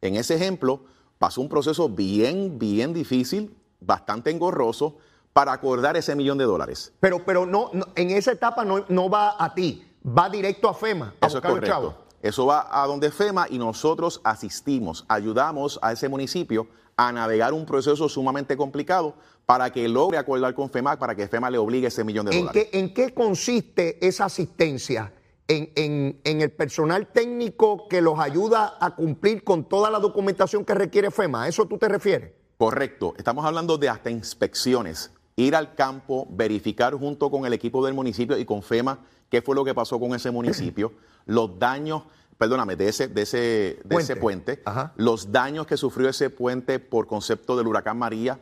En 0.00 0.16
ese 0.16 0.34
ejemplo, 0.34 0.84
pasó 1.18 1.40
un 1.40 1.48
proceso 1.48 1.88
bien, 1.88 2.58
bien 2.58 2.92
difícil, 2.92 3.56
bastante 3.80 4.30
engorroso, 4.30 4.98
para 5.32 5.52
acordar 5.52 5.96
ese 5.96 6.14
millón 6.14 6.36
de 6.36 6.44
dólares. 6.44 6.92
Pero, 7.00 7.24
pero 7.24 7.46
no, 7.46 7.70
en 7.94 8.10
esa 8.10 8.32
etapa 8.32 8.64
no, 8.64 8.84
no, 8.88 9.08
va 9.08 9.36
a 9.42 9.54
ti, 9.54 9.82
va 10.06 10.28
directo 10.28 10.68
a 10.68 10.74
FEMA. 10.74 11.14
Eso 11.22 11.38
es 11.38 11.44
correcto. 11.44 11.96
Eso 12.20 12.46
va 12.46 12.68
a 12.70 12.86
donde 12.86 13.10
FEMA 13.10 13.46
y 13.50 13.58
nosotros 13.58 14.20
asistimos, 14.22 15.04
ayudamos 15.08 15.78
a 15.82 15.90
ese 15.92 16.08
municipio 16.08 16.68
a 16.96 17.12
navegar 17.12 17.52
un 17.52 17.66
proceso 17.66 18.08
sumamente 18.08 18.56
complicado 18.56 19.14
para 19.46 19.70
que 19.70 19.88
logre 19.88 20.18
acordar 20.18 20.54
con 20.54 20.70
FEMA, 20.70 20.98
para 20.98 21.14
que 21.14 21.26
FEMA 21.26 21.50
le 21.50 21.58
obligue 21.58 21.88
ese 21.88 22.04
millón 22.04 22.26
de 22.26 22.38
dólares. 22.38 22.68
¿En 22.72 22.94
qué 22.94 23.12
consiste 23.12 24.06
esa 24.06 24.26
asistencia? 24.26 25.12
En, 25.48 26.20
en, 26.24 26.40
el 26.40 26.50
personal 26.52 27.08
técnico 27.08 27.86
que 27.88 28.00
los 28.00 28.18
ayuda 28.18 28.78
a 28.80 28.94
cumplir 28.94 29.44
con 29.44 29.68
toda 29.68 29.90
la 29.90 29.98
documentación 29.98 30.64
que 30.64 30.72
requiere 30.72 31.10
FEMA. 31.10 31.42
¿A 31.42 31.48
eso 31.48 31.66
tú 31.66 31.76
te 31.76 31.88
refieres? 31.88 32.32
Correcto. 32.56 33.12
Estamos 33.18 33.44
hablando 33.44 33.76
de 33.76 33.90
hasta 33.90 34.08
inspecciones. 34.08 35.10
Ir 35.36 35.54
al 35.54 35.74
campo, 35.74 36.26
verificar 36.30 36.94
junto 36.94 37.30
con 37.30 37.44
el 37.44 37.52
equipo 37.52 37.84
del 37.84 37.92
municipio 37.92 38.38
y 38.38 38.46
con 38.46 38.62
FEMA 38.62 39.00
qué 39.32 39.40
fue 39.40 39.54
lo 39.54 39.64
que 39.64 39.74
pasó 39.74 39.98
con 39.98 40.14
ese 40.14 40.30
municipio, 40.30 40.92
los 41.24 41.58
daños 41.58 42.02
perdóname, 42.42 42.74
de 42.74 42.88
ese, 42.88 43.06
de 43.06 43.22
ese, 43.22 43.38
de 43.38 43.82
puente. 43.88 44.02
ese 44.02 44.16
puente, 44.16 44.62
los 44.96 45.30
daños 45.30 45.64
que 45.64 45.76
sufrió 45.76 46.08
ese 46.08 46.28
puente 46.28 46.80
por 46.80 47.06
concepto 47.06 47.56
del 47.56 47.68
huracán 47.68 47.96
María, 47.96 48.40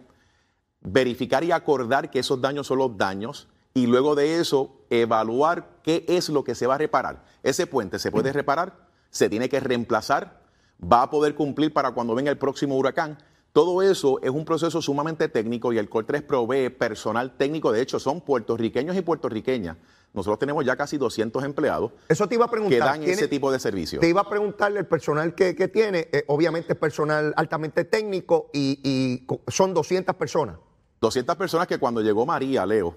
verificar 0.81 1.45
y 1.45 1.53
acordar 1.53 2.11
que 2.11 2.21
esos 2.21 2.41
daños 2.41 2.67
son 2.67 2.79
los 2.79 2.97
daños 2.97 3.47
y 3.75 3.87
luego 3.87 4.15
de 4.15 4.41
eso 4.41 4.75
evaluar 4.89 5.69
qué 5.83 6.07
es 6.09 6.31
lo 6.31 6.45
que 6.45 6.55
se 6.55 6.67
va 6.67 6.77
a 6.77 6.79
reparar. 6.79 7.27
Ese 7.43 7.67
puente 7.67 7.99
se 7.99 8.11
puede 8.11 8.33
reparar, 8.33 8.89
se 9.11 9.29
tiene 9.29 9.51
que 9.51 9.61
reemplazar, 9.61 10.41
va 10.83 11.03
a 11.03 11.11
poder 11.11 11.35
cumplir 11.35 11.71
para 11.71 11.91
cuando 11.91 12.15
venga 12.15 12.31
el 12.31 12.39
próximo 12.39 12.79
huracán. 12.79 13.19
Todo 13.53 13.83
eso 13.83 14.21
es 14.23 14.31
un 14.31 14.45
proceso 14.45 14.81
sumamente 14.81 15.29
técnico 15.29 15.73
y 15.73 15.79
el 15.79 15.91
COR3 15.91 16.23
provee 16.23 16.71
personal 16.71 17.37
técnico. 17.37 17.73
De 17.73 17.83
hecho, 17.83 17.99
son 17.99 18.21
puertorriqueños 18.21 18.97
y 18.97 19.03
puertorriqueñas 19.03 19.77
nosotros 20.13 20.39
tenemos 20.39 20.65
ya 20.65 20.77
casi 20.77 20.99
200 20.99 21.45
empleados 21.45 21.93
Eso 22.09 22.29
te 22.29 22.35
iba 22.35 22.45
a 22.45 22.51
preguntar, 22.51 22.79
que 22.79 22.85
dan 22.85 23.03
ese 23.03 23.29
tipo 23.29 23.53
de 23.53 23.61
servicio. 23.61 24.01
Te 24.01 24.09
iba 24.09 24.23
a 24.23 24.29
preguntarle 24.29 24.81
el 24.81 24.87
personal 24.87 25.35
que, 25.35 25.55
tiene, 25.69 26.09
eh, 26.13 26.25
obviamente 26.27 26.73
es 26.73 26.79
personal 26.79 27.33
altamente 27.37 27.85
técnico 27.85 28.51
y, 28.53 29.25
son 29.49 29.73
200 29.73 30.15
personas. 30.17 30.57
200 31.01 31.37
personas 31.37 31.67
que 31.67 31.79
cuando 31.79 32.01
llegó 32.03 32.27
María, 32.27 32.67
Leo, 32.67 32.97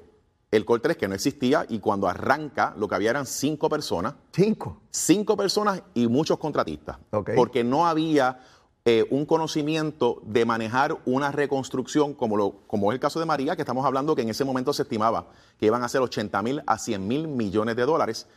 el 0.51 0.65
Col 0.65 0.81
3 0.81 0.97
que 0.97 1.07
no 1.07 1.15
existía 1.15 1.65
y 1.69 1.79
cuando 1.79 2.07
arranca 2.07 2.73
lo 2.77 2.87
que 2.87 2.95
había 2.95 3.11
eran 3.11 3.25
cinco 3.25 3.69
personas. 3.69 4.15
Cinco. 4.31 4.81
Cinco 4.89 5.37
personas 5.37 5.83
y 5.93 6.07
muchos 6.07 6.37
contratistas. 6.37 6.97
Porque 7.35 7.63
no 7.63 7.87
había 7.87 8.39
eh, 8.85 9.05
un 9.11 9.25
conocimiento 9.25 10.21
de 10.25 10.43
manejar 10.43 10.97
una 11.05 11.31
reconstrucción, 11.31 12.13
como, 12.13 12.35
lo, 12.35 12.51
como 12.67 12.91
es 12.91 12.95
el 12.95 12.99
caso 12.99 13.17
de 13.17 13.25
María, 13.25 13.55
que 13.55 13.61
estamos 13.61 13.85
hablando 13.85 14.13
que 14.13 14.23
en 14.23 14.29
ese 14.29 14.43
momento 14.43 14.73
se 14.73 14.81
estimaba 14.81 15.27
que 15.57 15.67
iban 15.67 15.83
a 15.83 15.87
ser 15.87 16.01
80 16.01 16.41
mil 16.41 16.61
a 16.67 16.77
100 16.77 17.07
mil 17.07 17.29
millones 17.29 17.77
de 17.77 17.85
dólares. 17.85 18.27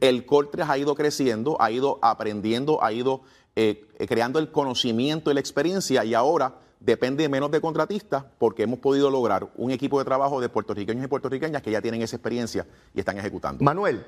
El 0.00 0.26
Coltres 0.26 0.68
ha 0.68 0.76
ido 0.76 0.94
creciendo, 0.94 1.56
ha 1.58 1.70
ido 1.70 1.98
aprendiendo, 2.02 2.84
ha 2.84 2.92
ido 2.92 3.22
eh, 3.56 3.88
eh, 3.98 4.06
creando 4.06 4.38
el 4.38 4.50
conocimiento 4.50 5.30
y 5.30 5.34
la 5.34 5.40
experiencia 5.40 6.04
y 6.04 6.12
ahora 6.12 6.56
depende 6.80 7.26
menos 7.30 7.50
de 7.50 7.62
contratistas 7.62 8.26
porque 8.38 8.64
hemos 8.64 8.80
podido 8.80 9.08
lograr 9.08 9.50
un 9.56 9.70
equipo 9.70 9.98
de 9.98 10.04
trabajo 10.04 10.38
de 10.38 10.50
puertorriqueños 10.50 11.02
y 11.02 11.08
puertorriqueñas 11.08 11.62
que 11.62 11.70
ya 11.70 11.80
tienen 11.80 12.02
esa 12.02 12.16
experiencia 12.16 12.66
y 12.92 12.98
están 12.98 13.16
ejecutando. 13.16 13.64
Manuel, 13.64 14.06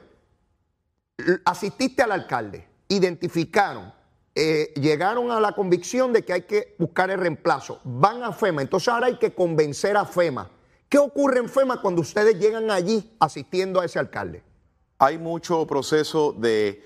asististe 1.47 2.03
al 2.03 2.13
alcalde, 2.13 2.69
identificaron 2.87 3.95
eh, 4.39 4.75
llegaron 4.79 5.31
a 5.31 5.41
la 5.41 5.53
convicción 5.53 6.13
de 6.13 6.23
que 6.23 6.35
hay 6.35 6.43
que 6.43 6.75
buscar 6.79 7.11
el 7.11 7.19
reemplazo. 7.19 7.81
Van 7.85 8.23
a 8.23 8.33
FEMA, 8.33 8.61
entonces 8.61 8.89
ahora 8.89 9.07
hay 9.07 9.17
que 9.17 9.33
convencer 9.33 9.97
a 9.97 10.05
FEMA. 10.05 10.51
¿Qué 10.91 10.99
ocurre 10.99 11.39
en 11.39 11.49
FEMA 11.49 11.81
cuando 11.81 12.03
ustedes 12.03 12.39
llegan 12.39 12.71
allí 12.71 13.17
asistiendo 13.19 13.81
a 13.81 13.87
ese 13.87 13.99
alcalde? 13.99 14.43
Hay 14.99 15.17
mucho 15.17 15.67
proceso 15.67 16.35
de 16.37 16.85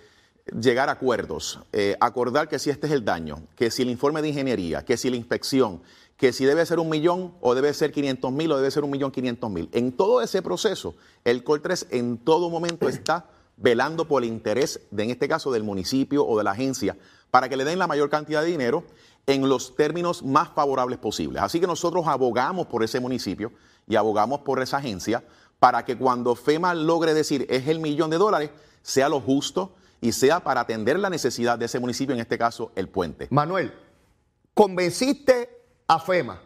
llegar 0.61 0.89
a 0.89 0.93
acuerdos, 0.93 1.59
eh, 1.73 1.97
acordar 2.01 2.49
que 2.49 2.61
si 2.61 2.71
este 2.71 2.87
es 2.87 2.93
el 2.93 3.05
daño, 3.05 3.43
que 3.57 3.73
si 3.73 3.83
el 3.83 3.91
informe 3.91 4.23
de 4.23 4.29
ingeniería, 4.29 4.85
que 4.85 4.97
si 4.97 5.11
la 5.11 5.17
inspección, 5.17 5.83
que 6.17 6.33
si 6.33 6.45
debe 6.45 6.65
ser 6.67 6.79
un 6.79 6.89
millón 6.89 7.35
o 7.41 7.57
debe 7.57 7.75
ser 7.75 7.91
500 7.91 8.31
mil 8.31 8.53
o 8.53 8.59
debe 8.59 8.71
ser 8.71 8.85
un 8.85 8.91
millón 8.91 9.11
500 9.11 9.51
mil. 9.51 9.69
En 9.73 9.91
todo 9.91 10.23
ese 10.23 10.41
proceso, 10.41 10.95
el 11.25 11.45
COL3 11.45 11.89
en 11.91 12.19
todo 12.19 12.49
momento 12.49 12.89
está 12.89 13.27
velando 13.57 14.07
por 14.07 14.23
el 14.23 14.29
interés, 14.29 14.81
de, 14.91 15.05
en 15.05 15.11
este 15.11 15.29
caso, 15.29 15.51
del 15.53 15.63
municipio 15.63 16.27
o 16.27 16.39
de 16.39 16.45
la 16.45 16.53
agencia, 16.53 16.97
para 17.31 17.49
que 17.49 17.57
le 17.57 17.65
den 17.65 17.79
la 17.79 17.87
mayor 17.87 18.11
cantidad 18.11 18.43
de 18.43 18.49
dinero 18.49 18.85
en 19.27 19.49
los 19.49 19.77
términos 19.77 20.23
más 20.23 20.49
favorables 20.51 20.99
posibles. 20.99 21.43
Así 21.43 21.61
que 21.61 21.67
nosotros 21.67 22.07
abogamos 22.07 22.67
por 22.67 22.83
ese 22.83 23.01
municipio 23.01 23.53
y 23.87 23.97
abogamos 23.97 24.41
por 24.41 24.61
esa 24.63 24.79
agencia 24.79 25.23
para 25.59 25.85
que 25.85 25.97
cuando 25.97 26.35
FEMA 26.35 26.75
logre 26.75 27.15
decir 27.15 27.47
es 27.51 27.69
el 27.69 27.81
millón 27.81 28.11
de 28.11 28.17
dólares, 28.17 28.51
sea 28.83 29.09
lo 29.09 29.21
justo 29.21 29.75
y 30.01 30.13
sea 30.13 30.41
para 30.41 30.63
atender 30.63 30.99
la 30.99 31.11
necesidad 31.11 31.59
de 31.59 31.67
ese 31.67 31.79
municipio, 31.79 32.15
en 32.15 32.21
este 32.21 32.39
caso 32.39 32.73
el 32.75 32.89
puente. 32.89 33.29
Manuel, 33.31 33.73
convenciste 34.55 35.63
a 35.87 36.01
FEMA, 36.01 36.41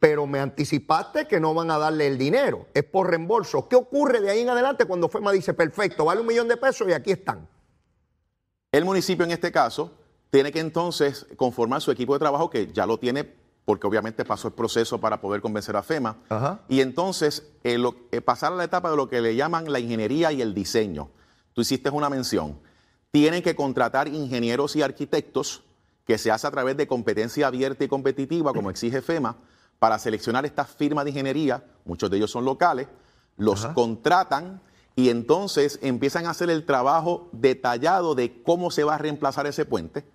pero 0.00 0.26
me 0.26 0.40
anticipaste 0.40 1.28
que 1.28 1.38
no 1.38 1.54
van 1.54 1.70
a 1.70 1.78
darle 1.78 2.08
el 2.08 2.18
dinero, 2.18 2.66
es 2.74 2.84
por 2.84 3.08
reembolso. 3.08 3.68
¿Qué 3.68 3.76
ocurre 3.76 4.20
de 4.20 4.30
ahí 4.30 4.40
en 4.40 4.48
adelante 4.50 4.84
cuando 4.84 5.08
FEMA 5.08 5.30
dice, 5.30 5.54
perfecto, 5.54 6.04
vale 6.04 6.20
un 6.20 6.26
millón 6.26 6.48
de 6.48 6.56
pesos 6.56 6.88
y 6.88 6.92
aquí 6.92 7.12
están? 7.12 7.48
El 8.72 8.84
municipio 8.84 9.24
en 9.24 9.30
este 9.30 9.52
caso 9.52 9.92
tiene 10.30 10.52
que 10.52 10.60
entonces 10.60 11.26
conformar 11.36 11.80
su 11.80 11.90
equipo 11.90 12.12
de 12.12 12.18
trabajo, 12.18 12.50
que 12.50 12.70
ya 12.72 12.86
lo 12.86 12.98
tiene 12.98 13.34
porque 13.68 13.86
obviamente 13.86 14.24
pasó 14.24 14.48
el 14.48 14.54
proceso 14.54 14.98
para 14.98 15.20
poder 15.20 15.42
convencer 15.42 15.76
a 15.76 15.82
FEMA, 15.82 16.16
y 16.70 16.80
entonces 16.80 17.50
eh, 17.64 17.76
eh, 18.12 18.20
pasar 18.22 18.54
a 18.54 18.56
la 18.56 18.64
etapa 18.64 18.90
de 18.90 18.96
lo 18.96 19.10
que 19.10 19.20
le 19.20 19.36
llaman 19.36 19.70
la 19.70 19.78
ingeniería 19.78 20.32
y 20.32 20.40
el 20.40 20.54
diseño. 20.54 21.10
Tú 21.52 21.60
hiciste 21.60 21.90
una 21.90 22.08
mención. 22.08 22.58
Tienen 23.10 23.42
que 23.42 23.54
contratar 23.54 24.08
ingenieros 24.08 24.74
y 24.74 24.80
arquitectos, 24.80 25.64
que 26.06 26.16
se 26.16 26.30
hace 26.30 26.46
a 26.46 26.50
través 26.50 26.78
de 26.78 26.86
competencia 26.86 27.46
abierta 27.46 27.84
y 27.84 27.88
competitiva, 27.88 28.54
como 28.54 28.70
exige 28.70 29.02
FEMA, 29.02 29.36
para 29.78 29.98
seleccionar 29.98 30.46
estas 30.46 30.70
firmas 30.70 31.04
de 31.04 31.10
ingeniería, 31.10 31.62
muchos 31.84 32.10
de 32.10 32.16
ellos 32.16 32.30
son 32.30 32.46
locales, 32.46 32.88
los 33.36 33.66
contratan 33.66 34.62
y 34.96 35.10
entonces 35.10 35.78
empiezan 35.82 36.24
a 36.24 36.30
hacer 36.30 36.48
el 36.48 36.64
trabajo 36.64 37.28
detallado 37.32 38.14
de 38.14 38.42
cómo 38.42 38.70
se 38.70 38.84
va 38.84 38.94
a 38.94 38.98
reemplazar 38.98 39.46
ese 39.46 39.66
puente 39.66 40.06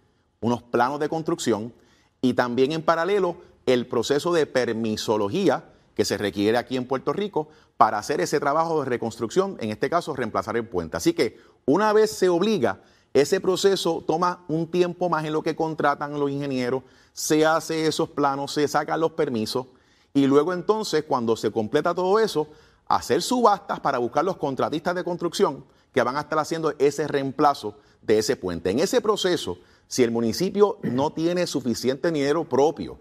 unos 0.43 0.61
planos 0.61 0.99
de 0.99 1.09
construcción 1.09 1.73
y 2.21 2.33
también 2.33 2.71
en 2.73 2.83
paralelo 2.83 3.37
el 3.65 3.87
proceso 3.87 4.33
de 4.33 4.45
permisología 4.45 5.69
que 5.95 6.05
se 6.05 6.17
requiere 6.17 6.57
aquí 6.57 6.75
en 6.75 6.85
Puerto 6.85 7.13
Rico 7.13 7.47
para 7.77 7.97
hacer 7.97 8.21
ese 8.21 8.39
trabajo 8.39 8.79
de 8.79 8.89
reconstrucción, 8.89 9.57
en 9.59 9.71
este 9.71 9.89
caso 9.89 10.15
reemplazar 10.15 10.57
el 10.57 10.67
puente. 10.67 10.97
Así 10.97 11.13
que 11.13 11.39
una 11.65 11.93
vez 11.93 12.11
se 12.11 12.29
obliga, 12.29 12.81
ese 13.13 13.39
proceso 13.39 14.03
toma 14.05 14.43
un 14.47 14.69
tiempo 14.69 15.09
más 15.09 15.23
en 15.23 15.33
lo 15.33 15.43
que 15.43 15.55
contratan 15.55 16.19
los 16.19 16.29
ingenieros, 16.29 16.83
se 17.13 17.45
hace 17.45 17.87
esos 17.87 18.09
planos, 18.09 18.53
se 18.53 18.67
sacan 18.67 18.99
los 18.99 19.11
permisos 19.13 19.67
y 20.13 20.27
luego 20.27 20.51
entonces 20.51 21.05
cuando 21.07 21.35
se 21.35 21.51
completa 21.51 21.95
todo 21.95 22.19
eso, 22.19 22.47
hacer 22.87 23.21
subastas 23.21 23.79
para 23.79 23.97
buscar 23.97 24.25
los 24.25 24.37
contratistas 24.37 24.95
de 24.95 25.03
construcción 25.03 25.63
que 25.93 26.03
van 26.03 26.17
a 26.17 26.21
estar 26.21 26.39
haciendo 26.39 26.73
ese 26.79 27.07
reemplazo 27.07 27.75
de 28.01 28.17
ese 28.17 28.35
puente. 28.35 28.71
En 28.71 28.79
ese 28.79 28.99
proceso 28.99 29.57
si 29.93 30.01
el 30.01 30.09
municipio 30.09 30.79
no 30.81 31.11
tiene 31.11 31.45
suficiente 31.45 32.11
dinero 32.11 32.49
propio 32.49 32.97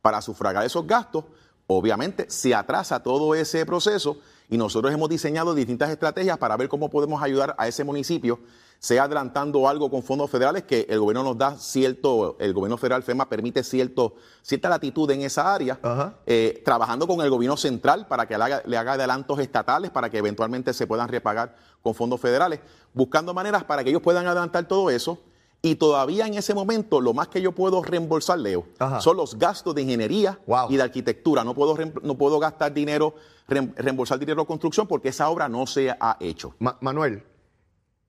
para 0.00 0.22
sufragar 0.22 0.64
esos 0.64 0.86
gastos, 0.86 1.24
obviamente 1.66 2.30
se 2.30 2.54
atrasa 2.54 3.02
todo 3.02 3.34
ese 3.34 3.66
proceso 3.66 4.18
y 4.48 4.56
nosotros 4.56 4.94
hemos 4.94 5.08
diseñado 5.08 5.52
distintas 5.52 5.90
estrategias 5.90 6.38
para 6.38 6.56
ver 6.56 6.68
cómo 6.68 6.90
podemos 6.90 7.20
ayudar 7.24 7.56
a 7.58 7.66
ese 7.66 7.82
municipio 7.82 8.38
sea 8.78 9.02
adelantando 9.02 9.68
algo 9.68 9.90
con 9.90 10.04
fondos 10.04 10.30
federales 10.30 10.62
que 10.62 10.86
el 10.88 11.00
gobierno 11.00 11.24
nos 11.24 11.36
da 11.36 11.56
cierto, 11.56 12.36
el 12.38 12.54
gobierno 12.54 12.78
federal 12.78 13.02
FEMA 13.02 13.28
permite 13.28 13.64
cierto, 13.64 14.14
cierta 14.42 14.68
latitud 14.68 15.10
en 15.10 15.22
esa 15.22 15.52
área, 15.52 15.80
eh, 16.24 16.62
trabajando 16.64 17.08
con 17.08 17.20
el 17.20 17.30
gobierno 17.30 17.56
central 17.56 18.06
para 18.06 18.28
que 18.28 18.38
le 18.38 18.44
haga, 18.44 18.62
le 18.64 18.76
haga 18.76 18.92
adelantos 18.92 19.40
estatales 19.40 19.90
para 19.90 20.08
que 20.08 20.18
eventualmente 20.18 20.72
se 20.72 20.86
puedan 20.86 21.08
repagar 21.08 21.56
con 21.82 21.96
fondos 21.96 22.20
federales, 22.20 22.60
buscando 22.94 23.34
maneras 23.34 23.64
para 23.64 23.82
que 23.82 23.90
ellos 23.90 24.02
puedan 24.02 24.24
adelantar 24.28 24.68
todo 24.68 24.88
eso. 24.88 25.18
Y 25.60 25.74
todavía 25.74 26.26
en 26.26 26.34
ese 26.34 26.54
momento, 26.54 27.00
lo 27.00 27.12
más 27.12 27.28
que 27.28 27.42
yo 27.42 27.52
puedo 27.52 27.82
reembolsar, 27.82 28.38
Leo, 28.38 28.66
son 29.00 29.16
los 29.16 29.36
gastos 29.36 29.74
de 29.74 29.82
ingeniería 29.82 30.38
y 30.68 30.76
de 30.76 30.82
arquitectura. 30.82 31.42
No 31.42 31.54
puedo, 31.54 31.76
no 32.02 32.16
puedo 32.16 32.38
gastar 32.38 32.72
dinero, 32.72 33.14
reembolsar 33.48 34.18
dinero 34.18 34.42
de 34.42 34.46
construcción 34.46 34.86
porque 34.86 35.08
esa 35.08 35.28
obra 35.28 35.48
no 35.48 35.66
se 35.66 35.90
ha 35.90 36.16
hecho. 36.20 36.54
Manuel, 36.80 37.24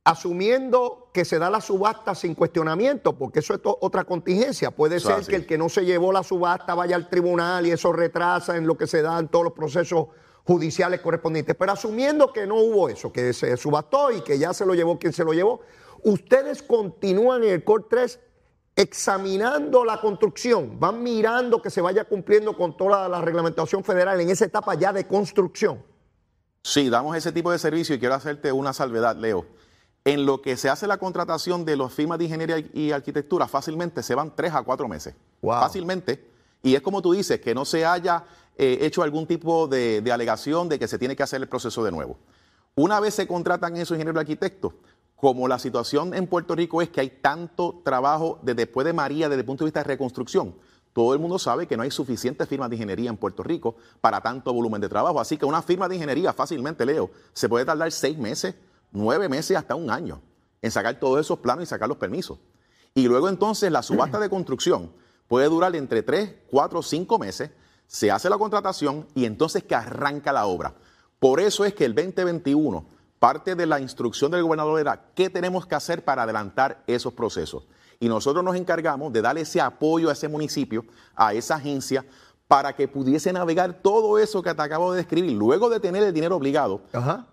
asumiendo 0.03 1.09
que 1.13 1.25
se 1.25 1.39
da 1.39 1.49
la 1.49 1.59
subasta 1.61 2.13
sin 2.13 2.35
cuestionamiento, 2.35 3.17
porque 3.17 3.39
eso 3.39 3.53
es 3.55 3.61
otra 3.63 4.03
contingencia. 4.03 4.69
Puede 4.69 4.99
ser 4.99 5.25
que 5.25 5.35
el 5.35 5.45
que 5.45 5.57
no 5.57 5.69
se 5.69 5.85
llevó 5.85 6.11
la 6.11 6.23
subasta 6.23 6.75
vaya 6.75 6.95
al 6.95 7.09
tribunal 7.09 7.65
y 7.65 7.71
eso 7.71 7.91
retrasa 7.91 8.57
en 8.57 8.67
lo 8.67 8.77
que 8.77 8.85
se 8.85 9.01
da 9.01 9.19
en 9.19 9.27
todos 9.27 9.45
los 9.45 9.53
procesos 9.53 10.07
judiciales 10.45 11.01
correspondientes. 11.01 11.55
Pero 11.55 11.71
asumiendo 11.71 12.31
que 12.33 12.47
no 12.47 12.55
hubo 12.55 12.89
eso, 12.89 13.11
que 13.11 13.33
se 13.33 13.55
subastó 13.57 14.11
y 14.11 14.21
que 14.21 14.39
ya 14.39 14.53
se 14.53 14.65
lo 14.65 14.73
llevó 14.73 14.97
quien 14.97 15.13
se 15.13 15.23
lo 15.23 15.33
llevó, 15.33 15.61
ustedes 16.03 16.63
continúan 16.63 17.43
en 17.43 17.49
el 17.51 17.63
COR 17.63 17.87
3 17.89 18.19
examinando 18.75 19.83
la 19.83 19.99
construcción, 19.99 20.79
van 20.79 21.03
mirando 21.03 21.61
que 21.61 21.69
se 21.69 21.81
vaya 21.81 22.05
cumpliendo 22.05 22.55
con 22.55 22.77
toda 22.77 23.09
la 23.09 23.21
reglamentación 23.21 23.83
federal 23.83 24.19
en 24.21 24.29
esa 24.29 24.45
etapa 24.45 24.75
ya 24.75 24.93
de 24.93 25.05
construcción. 25.05 25.83
Sí, 26.63 26.89
damos 26.89 27.15
ese 27.15 27.31
tipo 27.31 27.51
de 27.51 27.59
servicio 27.59 27.95
y 27.95 27.99
quiero 27.99 28.15
hacerte 28.15 28.51
una 28.51 28.73
salvedad, 28.73 29.15
Leo 29.15 29.45
en 30.05 30.25
lo 30.25 30.41
que 30.41 30.57
se 30.57 30.69
hace 30.69 30.87
la 30.87 30.97
contratación 30.97 31.65
de 31.65 31.75
los 31.75 31.93
firmas 31.93 32.17
de 32.17 32.25
ingeniería 32.25 32.59
y 32.73 32.91
arquitectura, 32.91 33.47
fácilmente 33.47 34.01
se 34.03 34.15
van 34.15 34.35
tres 34.35 34.53
a 34.53 34.63
cuatro 34.63 34.87
meses. 34.87 35.15
Fácilmente. 35.41 36.27
Y 36.63 36.75
es 36.75 36.81
como 36.81 37.01
tú 37.01 37.13
dices, 37.13 37.39
que 37.39 37.53
no 37.53 37.65
se 37.65 37.85
haya 37.85 38.23
eh, 38.57 38.79
hecho 38.81 39.03
algún 39.03 39.27
tipo 39.27 39.67
de, 39.67 40.03
alegación 40.11 40.67
de 40.69 40.79
que 40.79 40.87
se 40.87 40.97
tiene 40.97 41.15
que 41.15 41.23
hacer 41.23 41.41
el 41.41 41.47
proceso 41.47 41.83
de 41.83 41.91
nuevo. 41.91 42.17
Una 42.75 42.99
vez 42.99 43.13
se 43.13 43.27
contratan 43.27 43.75
esos 43.75 43.95
ingenieros 43.95 44.19
y 44.19 44.21
arquitectos, 44.21 44.73
como 45.19 45.47
la 45.47 45.59
situación 45.59 46.13
en 46.13 46.27
Puerto 46.27 46.55
Rico 46.55 46.81
es 46.81 46.89
que 46.89 47.01
hay 47.01 47.09
tanto 47.09 47.81
trabajo 47.83 48.39
después 48.41 48.85
de 48.85 48.93
María 48.93 49.27
desde 49.29 49.41
el 49.41 49.45
punto 49.45 49.63
de 49.63 49.67
vista 49.67 49.81
de 49.81 49.85
reconstrucción, 49.85 50.55
todo 50.93 51.13
el 51.13 51.19
mundo 51.19 51.37
sabe 51.37 51.67
que 51.67 51.77
no 51.77 51.83
hay 51.83 51.91
suficientes 51.91 52.47
firmas 52.47 52.69
de 52.69 52.75
ingeniería 52.75 53.09
en 53.09 53.17
Puerto 53.17 53.43
Rico 53.43 53.75
para 54.01 54.21
tanto 54.21 54.53
volumen 54.53 54.81
de 54.81 54.89
trabajo. 54.89 55.19
Así 55.19 55.37
que 55.37 55.45
una 55.45 55.61
firma 55.61 55.87
de 55.87 55.95
ingeniería 55.95 56.33
fácilmente, 56.33 56.85
Leo, 56.85 57.11
se 57.33 57.47
puede 57.47 57.65
tardar 57.65 57.91
seis 57.91 58.17
meses 58.17 58.55
nueve 58.91 59.29
meses 59.29 59.55
hasta 59.57 59.75
un 59.75 59.89
año 59.89 60.21
en 60.61 60.71
sacar 60.71 60.99
todos 60.99 61.19
esos 61.19 61.39
planos 61.39 61.63
y 61.63 61.67
sacar 61.67 61.87
los 61.87 61.97
permisos. 61.97 62.39
Y 62.93 63.07
luego 63.07 63.29
entonces 63.29 63.71
la 63.71 63.83
subasta 63.83 64.19
de 64.19 64.29
construcción 64.29 64.91
puede 65.27 65.47
durar 65.47 65.75
entre 65.75 66.01
tres, 66.01 66.33
cuatro, 66.49 66.81
cinco 66.81 67.19
meses, 67.19 67.51
se 67.87 68.11
hace 68.11 68.29
la 68.29 68.37
contratación 68.37 69.07
y 69.15 69.25
entonces 69.25 69.63
que 69.63 69.75
arranca 69.75 70.33
la 70.33 70.45
obra. 70.45 70.73
Por 71.19 71.39
eso 71.39 71.65
es 71.65 71.73
que 71.73 71.85
el 71.85 71.95
2021, 71.95 72.85
parte 73.19 73.55
de 73.55 73.65
la 73.65 73.79
instrucción 73.79 74.31
del 74.31 74.43
gobernador 74.43 74.79
era 74.79 75.11
qué 75.13 75.29
tenemos 75.29 75.65
que 75.65 75.75
hacer 75.75 76.03
para 76.03 76.23
adelantar 76.23 76.81
esos 76.87 77.13
procesos. 77.13 77.63
Y 77.99 78.07
nosotros 78.07 78.43
nos 78.43 78.55
encargamos 78.55 79.11
de 79.11 79.21
darle 79.21 79.41
ese 79.41 79.59
apoyo 79.59 80.09
a 80.09 80.13
ese 80.13 80.29
municipio, 80.29 80.85
a 81.15 81.33
esa 81.33 81.55
agencia, 81.55 82.05
para 82.47 82.73
que 82.73 82.87
pudiese 82.87 83.31
navegar 83.31 83.73
todo 83.73 84.17
eso 84.17 84.41
que 84.41 84.55
te 84.55 84.61
acabo 84.61 84.91
de 84.91 84.97
describir, 84.97 85.33
luego 85.33 85.69
de 85.69 85.79
tener 85.79 86.01
el 86.01 86.11
dinero 86.11 86.35
obligado, 86.35 86.81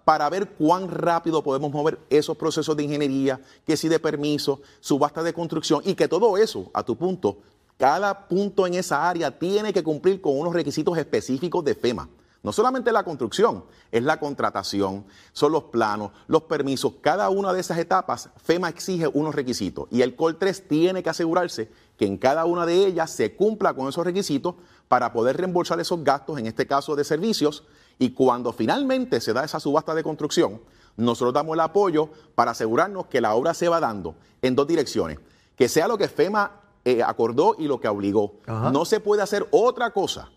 para 0.04 0.28
ver 0.28 0.50
cuán 0.50 0.90
rápido 0.90 1.42
podemos 1.42 1.72
mover 1.72 1.98
esos 2.10 2.36
procesos 2.36 2.76
de 2.76 2.82
ingeniería, 2.82 3.40
que 3.64 3.78
si 3.78 3.88
de 3.88 3.98
permiso, 3.98 4.60
subasta 4.80 5.22
de 5.22 5.32
construcción, 5.32 5.80
y 5.86 5.94
que 5.94 6.06
todo 6.06 6.36
eso, 6.36 6.70
a 6.74 6.82
tu 6.82 6.96
punto, 6.96 7.38
cada 7.78 8.28
punto 8.28 8.66
en 8.66 8.74
esa 8.74 9.08
área 9.08 9.30
tiene 9.30 9.72
que 9.72 9.82
cumplir 9.82 10.20
con 10.20 10.38
unos 10.38 10.52
requisitos 10.52 10.98
específicos 10.98 11.64
de 11.64 11.74
FEMA. 11.74 12.08
No 12.46 12.52
solamente 12.52 12.92
la 12.92 13.02
construcción, 13.02 13.64
es 13.90 14.04
la 14.04 14.20
contratación, 14.20 15.04
son 15.32 15.50
los 15.50 15.64
planos, 15.64 16.12
los 16.28 16.42
permisos. 16.42 16.92
Cada 17.00 17.28
una 17.28 17.52
de 17.52 17.58
esas 17.58 17.76
etapas, 17.76 18.30
FEMA 18.36 18.68
exige 18.68 19.08
unos 19.08 19.34
requisitos 19.34 19.88
y 19.90 20.02
el 20.02 20.14
COL 20.14 20.36
3 20.38 20.68
tiene 20.68 21.02
que 21.02 21.10
asegurarse 21.10 21.68
que 21.96 22.06
en 22.06 22.16
cada 22.16 22.44
una 22.44 22.64
de 22.64 22.86
ellas 22.86 23.10
se 23.10 23.34
cumpla 23.34 23.74
con 23.74 23.88
esos 23.88 24.04
requisitos 24.04 24.54
para 24.86 25.12
poder 25.12 25.38
reembolsar 25.38 25.80
esos 25.80 26.04
gastos, 26.04 26.38
en 26.38 26.46
este 26.46 26.68
caso 26.68 26.94
de 26.94 27.02
servicios, 27.02 27.64
y 27.98 28.10
cuando 28.10 28.52
finalmente 28.52 29.20
se 29.20 29.32
da 29.32 29.42
esa 29.42 29.58
subasta 29.58 29.92
de 29.96 30.04
construcción, 30.04 30.60
nosotros 30.96 31.34
damos 31.34 31.54
el 31.54 31.60
apoyo 31.60 32.10
para 32.36 32.52
asegurarnos 32.52 33.06
que 33.06 33.20
la 33.20 33.34
obra 33.34 33.54
se 33.54 33.68
va 33.68 33.80
dando 33.80 34.14
en 34.40 34.54
dos 34.54 34.68
direcciones, 34.68 35.18
que 35.56 35.68
sea 35.68 35.88
lo 35.88 35.98
que 35.98 36.06
FEMA 36.06 36.60
eh, 36.84 37.02
acordó 37.02 37.56
y 37.58 37.66
lo 37.66 37.80
que 37.80 37.88
obligó. 37.88 38.34
No 38.46 38.84
se 38.84 39.00
puede 39.00 39.22
hacer 39.22 39.48
otra 39.50 39.90
cosa. 39.90 40.30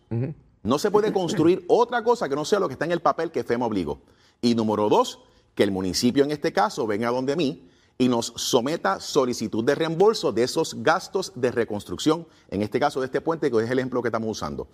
No 0.63 0.79
se 0.79 0.91
puede 0.91 1.13
construir 1.13 1.65
otra 1.67 2.03
cosa 2.03 2.27
que 2.29 2.35
no 2.35 2.45
sea 2.45 2.59
lo 2.59 2.67
que 2.67 2.73
está 2.73 2.85
en 2.85 2.91
el 2.91 3.01
papel 3.01 3.31
que 3.31 3.43
FEMA 3.43 3.65
obligó. 3.65 4.01
Y 4.41 4.55
número 4.55 4.89
dos, 4.89 5.19
que 5.55 5.63
el 5.63 5.71
municipio 5.71 6.23
en 6.23 6.31
este 6.31 6.53
caso 6.53 6.87
venga 6.87 7.09
donde 7.09 7.35
mí 7.35 7.69
y 8.01 8.07
nos 8.07 8.27
someta 8.37 9.01
solicitud 9.01 9.61
de 9.65 9.75
reembolso 9.75 10.31
de 10.31 10.43
esos 10.43 10.81
gastos 10.81 11.33
de 11.35 11.51
reconstrucción, 11.51 12.25
en 12.49 12.61
este 12.61 12.79
caso 12.79 13.01
de 13.01 13.07
este 13.07 13.19
puente, 13.19 13.51
que 13.51 13.57
es 13.61 13.69
el 13.69 13.77
ejemplo 13.77 14.01
que 14.01 14.07
estamos 14.07 14.29
usando. 14.29 14.69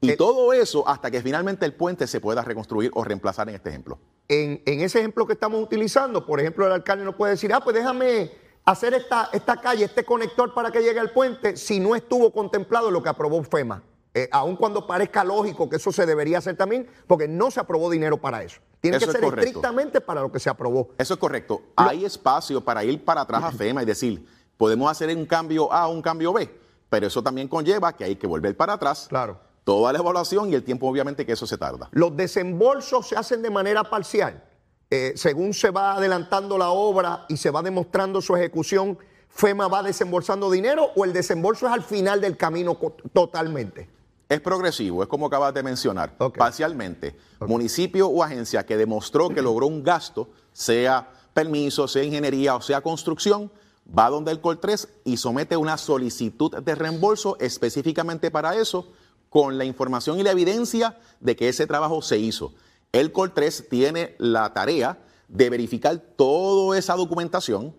y 0.00 0.16
todo 0.16 0.52
eso 0.52 0.88
hasta 0.88 1.10
que 1.10 1.20
finalmente 1.20 1.66
el 1.66 1.74
puente 1.74 2.06
se 2.06 2.20
pueda 2.20 2.42
reconstruir 2.42 2.92
o 2.94 3.02
reemplazar 3.02 3.48
en 3.48 3.56
este 3.56 3.70
ejemplo. 3.70 3.98
En, 4.28 4.62
ese 4.64 5.00
ejemplo 5.00 5.26
que 5.26 5.32
estamos 5.32 5.60
utilizando, 5.60 6.24
por 6.24 6.38
ejemplo, 6.38 6.66
el 6.66 6.72
alcalde 6.72 7.04
no 7.04 7.16
puede 7.16 7.32
decir, 7.32 7.52
ah, 7.52 7.60
pues 7.60 7.74
déjame 7.74 8.30
hacer 8.64 8.94
esta, 8.94 9.30
esta 9.32 9.60
calle, 9.60 9.86
este 9.86 10.04
conector 10.04 10.54
para 10.54 10.70
que 10.70 10.80
llegue 10.80 11.00
al 11.00 11.10
puente, 11.10 11.56
si 11.56 11.80
no 11.80 11.96
estuvo 11.96 12.32
contemplado 12.32 12.92
lo 12.92 13.02
que 13.02 13.08
aprobó 13.08 13.42
FEMA. 13.42 13.82
Eh, 14.14 14.28
aun 14.32 14.56
cuando 14.56 14.86
parezca 14.86 15.22
lógico 15.22 15.68
que 15.68 15.76
eso 15.76 15.92
se 15.92 16.06
debería 16.06 16.38
hacer 16.38 16.56
también, 16.56 16.88
porque 17.06 17.28
no 17.28 17.50
se 17.50 17.60
aprobó 17.60 17.90
dinero 17.90 18.18
para 18.18 18.42
eso. 18.42 18.60
Tiene 18.80 18.98
que 18.98 19.06
ser 19.06 19.22
estrictamente 19.24 20.00
para 20.00 20.22
lo 20.22 20.32
que 20.32 20.38
se 20.38 20.48
aprobó. 20.48 20.90
Eso 20.98 21.14
es 21.14 21.20
correcto. 21.20 21.62
Hay 21.76 22.04
espacio 22.04 22.60
para 22.60 22.84
ir 22.84 23.04
para 23.04 23.22
atrás 23.22 23.42
a 23.42 23.52
FEMA 23.52 23.82
y 23.82 23.86
decir, 23.86 24.26
podemos 24.56 24.90
hacer 24.90 25.14
un 25.16 25.26
cambio 25.26 25.72
A 25.72 25.88
o 25.88 25.92
un 25.92 26.02
cambio 26.02 26.32
B, 26.32 26.48
pero 26.88 27.06
eso 27.06 27.22
también 27.22 27.48
conlleva 27.48 27.92
que 27.94 28.04
hay 28.04 28.16
que 28.16 28.26
volver 28.26 28.56
para 28.56 28.74
atrás. 28.74 29.06
Claro. 29.08 29.38
Toda 29.64 29.92
la 29.92 29.98
evaluación 29.98 30.50
y 30.50 30.54
el 30.54 30.64
tiempo, 30.64 30.88
obviamente, 30.88 31.26
que 31.26 31.32
eso 31.32 31.46
se 31.46 31.58
tarda. 31.58 31.88
Los 31.92 32.16
desembolsos 32.16 33.08
se 33.08 33.16
hacen 33.16 33.42
de 33.42 33.50
manera 33.50 33.84
parcial. 33.84 34.42
Eh, 34.90 35.12
según 35.16 35.52
se 35.52 35.70
va 35.70 35.94
adelantando 35.94 36.56
la 36.56 36.70
obra 36.70 37.26
y 37.28 37.36
se 37.36 37.50
va 37.50 37.60
demostrando 37.60 38.22
su 38.22 38.34
ejecución, 38.34 38.96
FEMA 39.28 39.68
va 39.68 39.82
desembolsando 39.82 40.50
dinero 40.50 40.90
o 40.96 41.04
el 41.04 41.12
desembolso 41.12 41.66
es 41.66 41.72
al 41.72 41.82
final 41.82 42.20
del 42.22 42.38
camino 42.38 42.78
totalmente. 43.12 43.97
Es 44.28 44.40
progresivo, 44.42 45.02
es 45.02 45.08
como 45.08 45.26
acabas 45.26 45.54
de 45.54 45.62
mencionar, 45.62 46.18
parcialmente. 46.36 47.16
Municipio 47.40 48.08
o 48.08 48.22
agencia 48.22 48.66
que 48.66 48.76
demostró 48.76 49.30
que 49.30 49.40
logró 49.40 49.66
un 49.66 49.82
gasto, 49.82 50.28
sea 50.52 51.10
permiso, 51.32 51.88
sea 51.88 52.04
ingeniería 52.04 52.54
o 52.54 52.60
sea 52.60 52.82
construcción, 52.82 53.50
va 53.96 54.10
donde 54.10 54.30
el 54.30 54.40
COL 54.40 54.60
3 54.60 54.88
y 55.04 55.16
somete 55.16 55.56
una 55.56 55.78
solicitud 55.78 56.62
de 56.62 56.74
reembolso 56.74 57.38
específicamente 57.40 58.30
para 58.30 58.54
eso, 58.56 58.92
con 59.30 59.56
la 59.56 59.64
información 59.64 60.18
y 60.18 60.22
la 60.22 60.32
evidencia 60.32 60.98
de 61.20 61.34
que 61.34 61.48
ese 61.48 61.66
trabajo 61.66 62.02
se 62.02 62.18
hizo. 62.18 62.52
El 62.92 63.12
COL 63.12 63.32
3 63.32 63.68
tiene 63.70 64.14
la 64.18 64.52
tarea 64.52 64.98
de 65.28 65.48
verificar 65.48 65.98
toda 66.16 66.78
esa 66.78 66.96
documentación 66.96 67.74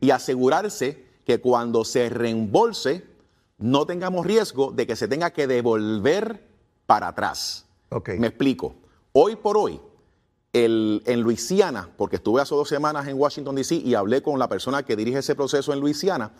y 0.00 0.10
asegurarse 0.10 1.04
que 1.24 1.40
cuando 1.40 1.84
se 1.84 2.08
reembolse 2.08 3.04
no 3.58 3.86
tengamos 3.86 4.24
riesgo 4.24 4.70
de 4.70 4.86
que 4.86 4.96
se 4.96 5.08
tenga 5.08 5.30
que 5.30 5.46
devolver 5.46 6.48
para 6.86 7.08
atrás. 7.08 7.66
Me 8.18 8.28
explico. 8.28 8.76
Hoy 9.12 9.36
por 9.36 9.56
hoy, 9.56 9.80
en 10.52 11.20
Luisiana, 11.20 11.90
porque 11.96 12.16
estuve 12.16 12.40
hace 12.40 12.54
dos 12.54 12.68
semanas 12.68 13.06
en 13.08 13.18
Washington, 13.18 13.56
D.C. 13.56 13.74
y 13.76 13.94
hablé 13.94 14.22
con 14.22 14.38
la 14.38 14.48
persona 14.48 14.82
que 14.82 14.96
dirige 14.96 15.18
ese 15.18 15.34
proceso 15.34 15.72
en 15.72 15.80
Luisiana, 15.80 16.32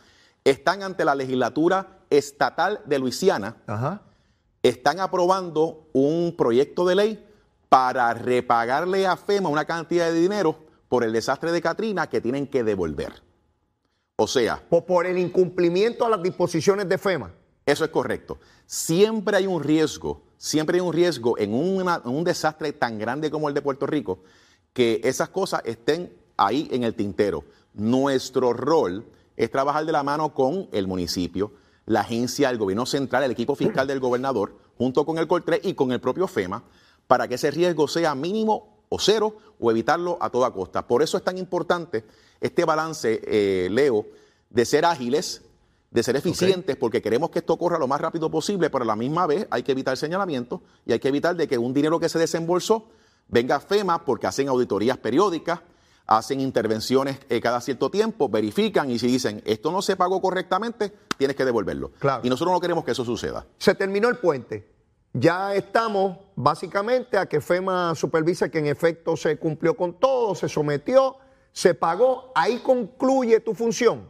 están 0.44 0.82
ante 0.82 1.04
la 1.04 1.14
legislatura 1.14 1.98
estatal 2.10 2.80
de 2.86 2.98
Luisiana, 2.98 3.56
están 4.62 5.00
aprobando 5.00 5.88
un 5.92 6.34
proyecto 6.36 6.86
de 6.86 6.94
ley 6.94 7.24
para 7.68 8.14
repagarle 8.14 9.06
a 9.06 9.16
FEMA 9.16 9.48
una 9.48 9.64
cantidad 9.64 10.06
de 10.06 10.18
dinero 10.18 10.58
por 10.88 11.04
el 11.04 11.12
desastre 11.12 11.52
de 11.52 11.60
Katrina 11.60 12.08
que 12.08 12.20
tienen 12.20 12.46
que 12.46 12.64
devolver. 12.64 13.27
O 14.20 14.26
sea... 14.26 14.60
por 14.68 15.06
el 15.06 15.16
incumplimiento 15.16 16.04
a 16.04 16.08
las 16.08 16.20
disposiciones 16.20 16.88
de 16.88 16.98
FEMA. 16.98 17.32
Eso 17.64 17.84
es 17.84 17.90
correcto. 17.90 18.38
Siempre 18.66 19.36
hay 19.36 19.46
un 19.46 19.62
riesgo, 19.62 20.22
siempre 20.36 20.76
hay 20.76 20.80
un 20.80 20.92
riesgo 20.92 21.38
en, 21.38 21.54
un 21.54 22.24
desastre 22.24 22.72
tan 22.72 22.98
grande 22.98 23.30
como 23.30 23.48
el 23.48 23.54
de 23.54 23.62
Puerto 23.62 23.86
Rico, 23.86 24.24
que 24.72 25.00
esas 25.04 25.28
cosas 25.28 25.62
estén 25.64 26.12
ahí 26.36 26.68
en 26.72 26.82
el 26.82 26.94
tintero. 26.94 27.44
Nuestro 27.74 28.52
rol 28.52 29.06
es 29.36 29.52
trabajar 29.52 29.86
de 29.86 29.92
la 29.92 30.02
mano 30.02 30.34
con 30.34 30.68
el 30.72 30.88
municipio, 30.88 31.52
la 31.86 32.00
agencia, 32.00 32.50
el 32.50 32.58
gobierno 32.58 32.86
central, 32.86 33.22
el 33.22 33.30
equipo 33.30 33.54
fiscal 33.54 33.86
del 33.86 34.00
gobernador, 34.00 34.56
junto 34.76 35.06
con 35.06 35.18
el 35.18 35.28
CORTRE 35.28 35.60
y 35.62 35.74
con 35.74 35.92
el 35.92 36.00
propio 36.00 36.26
FEMA, 36.26 36.64
para 37.06 37.28
que 37.28 37.36
ese 37.36 37.52
riesgo 37.52 37.86
sea 37.86 38.16
mínimo 38.16 38.78
o 38.88 38.98
cero 38.98 39.36
o 39.60 39.70
evitarlo 39.70 40.18
a 40.20 40.30
toda 40.30 40.50
costa. 40.50 40.88
Por 40.88 41.02
eso 41.02 41.16
es 41.16 41.22
tan 41.22 41.38
importante 41.38 42.04
este 42.40 42.64
balance, 42.64 43.20
eh, 43.24 43.68
Leo, 43.70 44.06
de 44.50 44.64
ser 44.64 44.84
ágiles, 44.84 45.42
de 45.90 46.02
ser 46.02 46.16
eficientes, 46.16 46.76
porque 46.76 47.00
queremos 47.00 47.30
que 47.30 47.38
esto 47.38 47.56
corra 47.56 47.78
lo 47.78 47.88
más 47.88 48.00
rápido 48.00 48.30
posible, 48.30 48.70
pero 48.70 48.84
a 48.84 48.86
la 48.86 48.96
misma 48.96 49.26
vez 49.26 49.46
hay 49.50 49.62
que 49.62 49.72
evitar 49.72 49.96
señalamiento 49.96 50.62
y 50.84 50.92
hay 50.92 50.98
que 50.98 51.08
evitar 51.08 51.34
de 51.36 51.48
que 51.48 51.56
un 51.58 51.72
dinero 51.72 51.98
que 51.98 52.08
se 52.08 52.18
desembolsó 52.18 52.86
venga 53.28 53.56
a 53.56 53.60
FEMA 53.60 54.04
porque 54.04 54.26
hacen 54.26 54.48
auditorías 54.48 54.98
periódicas, 54.98 55.60
hacen 56.06 56.40
intervenciones 56.40 57.18
eh, 57.28 57.40
cada 57.40 57.60
cierto 57.60 57.90
tiempo, 57.90 58.28
verifican 58.28 58.90
y 58.90 58.98
si 58.98 59.06
dicen 59.06 59.42
esto 59.44 59.70
no 59.70 59.82
se 59.82 59.96
pagó 59.96 60.20
correctamente, 60.20 60.92
tienes 61.16 61.36
que 61.36 61.44
devolverlo. 61.44 61.92
Y 62.22 62.30
nosotros 62.30 62.52
no 62.52 62.60
queremos 62.60 62.84
que 62.84 62.92
eso 62.92 63.04
suceda. 63.04 63.46
Se 63.58 63.74
terminó 63.74 64.08
el 64.08 64.16
puente. 64.16 64.78
Ya 65.14 65.54
estamos 65.54 66.18
básicamente 66.36 67.16
a 67.16 67.26
que 67.26 67.40
FEMA 67.40 67.94
supervise 67.94 68.50
que 68.50 68.58
en 68.58 68.66
efecto 68.66 69.16
se 69.16 69.38
cumplió 69.38 69.74
con 69.74 69.98
todo, 69.98 70.34
se 70.34 70.48
sometió, 70.48 71.16
se 71.58 71.74
pagó. 71.74 72.30
Ahí 72.36 72.60
concluye 72.60 73.40
tu 73.40 73.52
función. 73.52 74.08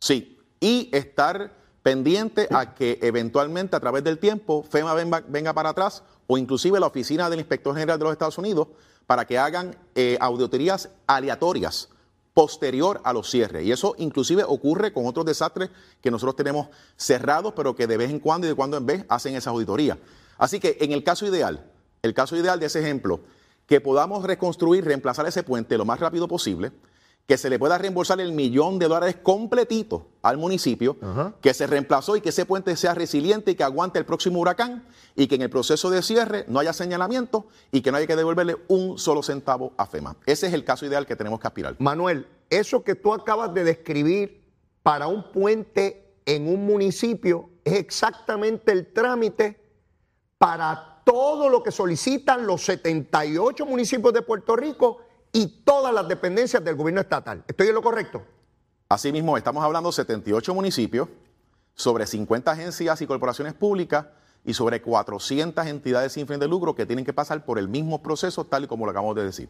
Sí, 0.00 0.38
y 0.58 0.88
estar 0.90 1.52
pendiente 1.82 2.48
a 2.50 2.74
que 2.74 2.98
eventualmente 3.02 3.76
a 3.76 3.80
través 3.80 4.02
del 4.04 4.18
tiempo 4.18 4.62
FEMA 4.62 4.94
venga, 5.28 5.52
para 5.52 5.68
atrás 5.68 6.02
o 6.26 6.38
inclusive 6.38 6.80
la 6.80 6.86
oficina 6.86 7.28
del 7.28 7.40
inspector 7.40 7.74
general 7.74 7.98
de 7.98 8.04
los 8.04 8.12
Estados 8.12 8.38
Unidos 8.38 8.68
para 9.06 9.26
que 9.26 9.36
hagan 9.36 9.76
eh, 9.94 10.16
auditorías 10.18 10.88
aleatorias 11.06 11.90
posterior 12.32 13.02
a 13.04 13.12
los 13.12 13.28
cierres. 13.28 13.66
Y 13.66 13.72
eso 13.72 13.94
inclusive 13.98 14.44
ocurre 14.44 14.90
con 14.90 15.04
otros 15.04 15.26
desastres 15.26 15.68
que 16.00 16.10
nosotros 16.10 16.36
tenemos 16.36 16.68
cerrados, 16.96 17.52
pero 17.54 17.76
que 17.76 17.86
de 17.86 17.98
vez 17.98 18.10
en 18.10 18.18
cuando 18.18 18.46
y 18.46 18.50
de 18.50 18.56
cuando 18.56 18.78
en 18.78 18.86
vez 18.86 19.04
hacen 19.10 19.34
esa 19.34 19.50
auditoría. 19.50 19.98
Así 20.38 20.58
que 20.58 20.78
en 20.80 20.92
el 20.92 21.04
caso 21.04 21.26
ideal, 21.26 21.70
el 22.00 22.14
caso 22.14 22.34
ideal 22.34 22.58
de 22.58 22.66
ese 22.66 22.80
ejemplo, 22.80 23.20
que 23.68 23.80
podamos 23.82 24.24
reconstruir, 24.24 24.84
reemplazar 24.84 25.26
ese 25.26 25.42
puente 25.44 25.76
lo 25.76 25.84
más 25.84 26.00
rápido 26.00 26.26
posible, 26.26 26.72
que 27.26 27.36
se 27.36 27.50
le 27.50 27.58
pueda 27.58 27.76
reembolsar 27.76 28.18
el 28.22 28.32
millón 28.32 28.78
de 28.78 28.88
dólares 28.88 29.16
completito 29.22 30.06
al 30.22 30.38
municipio, 30.38 30.96
que 31.42 31.52
se 31.52 31.66
reemplazó 31.66 32.16
y 32.16 32.22
que 32.22 32.30
ese 32.30 32.46
puente 32.46 32.74
sea 32.74 32.94
resiliente 32.94 33.50
y 33.50 33.54
que 33.54 33.62
aguante 33.62 33.98
el 33.98 34.06
próximo 34.06 34.40
huracán 34.40 34.86
y 35.14 35.26
que 35.26 35.34
en 35.34 35.42
el 35.42 35.50
proceso 35.50 35.90
de 35.90 36.00
cierre 36.00 36.46
no 36.48 36.58
haya 36.58 36.72
señalamiento 36.72 37.46
y 37.70 37.82
que 37.82 37.92
no 37.92 37.98
haya 37.98 38.06
que 38.06 38.16
devolverle 38.16 38.56
un 38.68 38.98
solo 38.98 39.22
centavo 39.22 39.74
a 39.76 39.84
FEMA. 39.84 40.16
Ese 40.24 40.46
es 40.46 40.54
el 40.54 40.64
caso 40.64 40.86
ideal 40.86 41.06
que 41.06 41.16
tenemos 41.16 41.38
que 41.38 41.46
aspirar. 41.46 41.76
Manuel, 41.78 42.26
eso 42.48 42.82
que 42.82 42.94
tú 42.94 43.12
acabas 43.12 43.52
de 43.52 43.64
describir 43.64 44.42
para 44.82 45.08
un 45.08 45.30
puente 45.30 46.14
en 46.24 46.48
un 46.48 46.64
municipio 46.64 47.50
es 47.62 47.74
exactamente 47.74 48.72
el 48.72 48.90
trámite 48.94 49.60
para 50.38 50.97
todo 51.08 51.48
lo 51.48 51.62
que 51.62 51.72
solicitan 51.72 52.46
los 52.46 52.66
78 52.66 53.64
municipios 53.64 54.12
de 54.12 54.20
Puerto 54.20 54.54
Rico 54.54 55.00
y 55.32 55.62
todas 55.64 55.94
las 55.94 56.06
dependencias 56.06 56.62
del 56.62 56.76
gobierno 56.76 57.00
estatal. 57.00 57.42
¿Estoy 57.48 57.68
en 57.68 57.74
lo 57.76 57.80
correcto? 57.80 58.22
Asimismo, 58.90 59.38
estamos 59.38 59.64
hablando 59.64 59.88
de 59.88 59.94
78 59.94 60.52
municipios, 60.52 61.08
sobre 61.74 62.06
50 62.06 62.50
agencias 62.50 63.00
y 63.00 63.06
corporaciones 63.06 63.54
públicas 63.54 64.04
y 64.44 64.52
sobre 64.52 64.82
400 64.82 65.66
entidades 65.66 66.12
sin 66.12 66.26
fin 66.26 66.38
de 66.38 66.46
lucro 66.46 66.74
que 66.74 66.84
tienen 66.84 67.06
que 67.06 67.14
pasar 67.14 67.42
por 67.42 67.58
el 67.58 67.68
mismo 67.68 68.02
proceso, 68.02 68.44
tal 68.44 68.64
y 68.64 68.66
como 68.66 68.84
lo 68.84 68.90
acabamos 68.90 69.16
de 69.16 69.24
decir. 69.24 69.48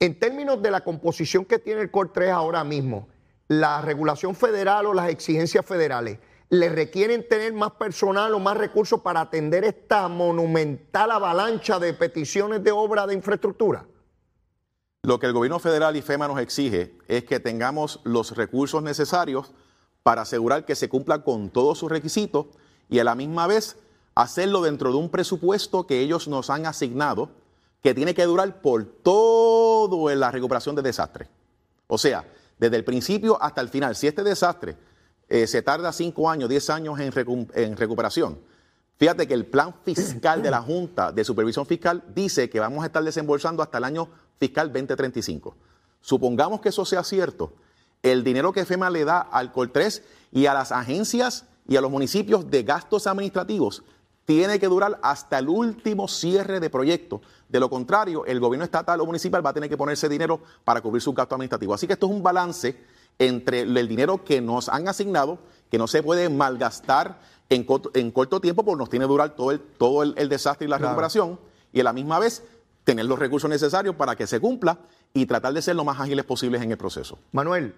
En 0.00 0.18
términos 0.18 0.60
de 0.60 0.72
la 0.72 0.80
composición 0.80 1.44
que 1.44 1.60
tiene 1.60 1.80
el 1.80 1.92
COR 1.92 2.12
3 2.12 2.32
ahora 2.32 2.64
mismo, 2.64 3.06
la 3.46 3.82
regulación 3.82 4.34
federal 4.34 4.86
o 4.86 4.94
las 4.94 5.10
exigencias 5.10 5.64
federales, 5.64 6.18
¿le 6.50 6.68
requieren 6.68 7.26
tener 7.28 7.52
más 7.52 7.72
personal 7.72 8.32
o 8.34 8.38
más 8.38 8.56
recursos 8.56 9.00
para 9.00 9.20
atender 9.20 9.64
esta 9.64 10.08
monumental 10.08 11.10
avalancha 11.10 11.78
de 11.78 11.92
peticiones 11.92 12.62
de 12.64 12.72
obra 12.72 13.06
de 13.06 13.14
infraestructura? 13.14 13.86
Lo 15.02 15.18
que 15.18 15.26
el 15.26 15.32
gobierno 15.32 15.58
federal 15.58 15.96
y 15.96 16.02
FEMA 16.02 16.28
nos 16.28 16.40
exige 16.40 16.96
es 17.06 17.24
que 17.24 17.40
tengamos 17.40 18.00
los 18.04 18.36
recursos 18.36 18.82
necesarios 18.82 19.52
para 20.02 20.22
asegurar 20.22 20.64
que 20.64 20.74
se 20.74 20.88
cumpla 20.88 21.22
con 21.22 21.50
todos 21.50 21.78
sus 21.78 21.90
requisitos 21.90 22.46
y 22.88 22.98
a 22.98 23.04
la 23.04 23.14
misma 23.14 23.46
vez 23.46 23.76
hacerlo 24.14 24.62
dentro 24.62 24.90
de 24.90 24.96
un 24.96 25.10
presupuesto 25.10 25.86
que 25.86 26.00
ellos 26.00 26.28
nos 26.28 26.50
han 26.50 26.66
asignado, 26.66 27.30
que 27.82 27.94
tiene 27.94 28.14
que 28.14 28.24
durar 28.24 28.60
por 28.60 28.84
todo 28.84 30.10
en 30.10 30.18
la 30.18 30.30
recuperación 30.30 30.74
de 30.74 30.82
desastre. 30.82 31.28
O 31.86 31.98
sea, 31.98 32.24
desde 32.58 32.76
el 32.76 32.84
principio 32.84 33.40
hasta 33.40 33.60
el 33.60 33.68
final. 33.68 33.94
Si 33.94 34.08
este 34.08 34.24
desastre 34.24 34.76
eh, 35.28 35.46
se 35.46 35.62
tarda 35.62 35.92
cinco 35.92 36.30
años, 36.30 36.48
diez 36.48 36.70
años 36.70 36.98
en, 37.00 37.12
en 37.54 37.76
recuperación, 37.76 38.38
fíjate 38.96 39.26
que 39.26 39.34
el 39.34 39.46
plan 39.46 39.74
fiscal 39.84 40.42
de 40.42 40.50
la 40.50 40.62
Junta 40.62 41.12
de 41.12 41.24
Supervisión 41.24 41.66
Fiscal 41.66 42.02
dice 42.14 42.48
que 42.48 42.60
vamos 42.60 42.82
a 42.82 42.86
estar 42.86 43.02
desembolsando 43.02 43.62
hasta 43.62 43.78
el 43.78 43.84
año 43.84 44.08
fiscal 44.38 44.72
2035. 44.72 45.54
Supongamos 46.00 46.60
que 46.60 46.70
eso 46.70 46.84
sea 46.84 47.02
cierto. 47.04 47.52
El 48.02 48.22
dinero 48.22 48.52
que 48.52 48.64
FEMA 48.64 48.90
le 48.90 49.04
da 49.04 49.20
al 49.20 49.52
COL3 49.52 50.02
y 50.32 50.46
a 50.46 50.54
las 50.54 50.72
agencias 50.72 51.44
y 51.66 51.76
a 51.76 51.80
los 51.80 51.90
municipios 51.90 52.50
de 52.50 52.62
gastos 52.62 53.06
administrativos 53.06 53.82
tiene 54.24 54.58
que 54.58 54.68
durar 54.68 54.98
hasta 55.02 55.38
el 55.38 55.48
último 55.48 56.06
cierre 56.06 56.60
de 56.60 56.68
proyecto. 56.68 57.22
De 57.48 57.58
lo 57.58 57.70
contrario, 57.70 58.26
el 58.26 58.40
gobierno 58.40 58.64
estatal 58.64 59.00
o 59.00 59.06
municipal 59.06 59.44
va 59.44 59.50
a 59.50 59.54
tener 59.54 59.70
que 59.70 59.76
ponerse 59.76 60.06
dinero 60.06 60.40
para 60.64 60.82
cubrir 60.82 61.00
sus 61.00 61.14
gastos 61.14 61.36
administrativos. 61.36 61.76
Así 61.76 61.86
que 61.86 61.94
esto 61.94 62.06
es 62.06 62.12
un 62.12 62.22
balance 62.22 62.76
entre 63.18 63.62
el 63.62 63.88
dinero 63.88 64.24
que 64.24 64.40
nos 64.40 64.68
han 64.68 64.88
asignado, 64.88 65.38
que 65.70 65.78
no 65.78 65.86
se 65.86 66.02
puede 66.02 66.28
malgastar 66.28 67.20
en 67.50 67.64
corto, 67.64 68.40
tiempo 68.40 68.64
porque 68.64 68.78
nos 68.78 68.90
tiene 68.90 69.04
que 69.06 69.08
durar 69.08 69.34
todo 69.34 69.50
el, 69.50 69.60
todo 69.60 70.02
el, 70.02 70.28
desastre 70.28 70.66
y 70.66 70.70
la 70.70 70.78
recuperación, 70.78 71.38
y 71.72 71.80
a 71.80 71.84
la 71.84 71.92
misma 71.92 72.18
vez 72.18 72.42
tener 72.84 73.04
los 73.04 73.18
recursos 73.18 73.50
necesarios 73.50 73.94
para 73.96 74.16
que 74.16 74.26
se 74.26 74.40
cumpla 74.40 74.78
y 75.12 75.26
tratar 75.26 75.52
de 75.52 75.62
ser 75.62 75.76
lo 75.76 75.84
más 75.84 76.00
ágiles 76.00 76.24
posibles 76.24 76.62
en 76.62 76.70
el 76.70 76.78
proceso. 76.78 77.18
Manuel, 77.32 77.74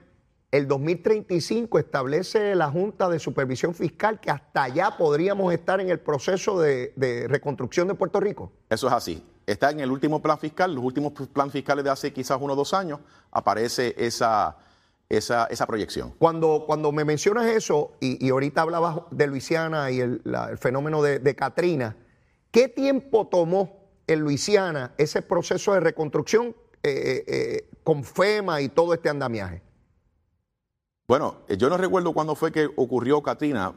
el 0.50 0.66
2035 0.66 1.79
establece 1.79 2.55
la 2.57 2.70
Junta 2.70 3.09
de 3.09 3.20
Supervisión 3.20 3.72
Fiscal 3.72 4.20
que 4.20 4.31
hasta 4.31 4.64
allá 4.64 4.96
podríamos 4.96 5.53
estar 5.53 5.81
en 5.81 5.90
el 5.90 6.00
proceso 6.00 6.61
de, 6.61 7.26
reconstrucción 7.29 7.87
de 7.87 7.94
Puerto 7.94 8.18
Rico. 8.18 8.50
Eso 8.68 8.88
es 8.88 8.92
así. 8.92 9.24
Está 9.46 9.70
en 9.70 9.81
el 9.81 9.90
último 9.90 10.20
plan 10.20 10.38
fiscal, 10.38 10.74
los 10.74 10.83
últimos 10.83 11.12
planes 11.33 11.53
fiscales 11.53 11.85
de 11.85 11.90
hace 11.90 12.12
quizás 12.12 12.38
uno 12.40 12.55
o 12.55 12.57
dos 12.57 12.74
años, 12.74 12.98
aparece 13.31 13.94
esa, 13.96 14.57
esa, 15.11 15.66
proyección. 15.66 16.14
Cuando, 16.18 16.64
cuando 16.66 16.92
me 16.92 17.05
mencionas 17.05 17.46
eso, 17.46 17.92
y, 18.01 18.31
ahorita 18.31 18.62
hablabas 18.62 19.01
de 19.11 19.27
Luisiana 19.27 19.90
y 19.90 20.01
el, 20.01 20.23
fenómeno 20.59 21.03
de, 21.03 21.35
Katrina, 21.35 21.96
¿qué 22.51 22.68
tiempo 22.68 23.27
tomó 23.27 23.90
en 24.07 24.20
Luisiana 24.20 24.94
ese 24.96 25.23
proceso 25.23 25.75
de 25.75 25.81
reconstrucción 25.81 26.55
eh, 26.83 26.90
eh, 26.92 27.25
eh, 27.27 27.70
con 27.83 28.05
FEMA 28.05 28.61
y 28.61 28.68
todo 28.68 28.94
este 28.94 29.09
andamiaje? 29.09 29.62
Bueno, 31.09 31.38
yo 31.59 31.68
no 31.68 31.77
recuerdo 31.77 32.12
cuándo 32.12 32.37
fue 32.37 32.53
que 32.53 32.70
ocurrió 32.77 33.20
Katrina, 33.20 33.75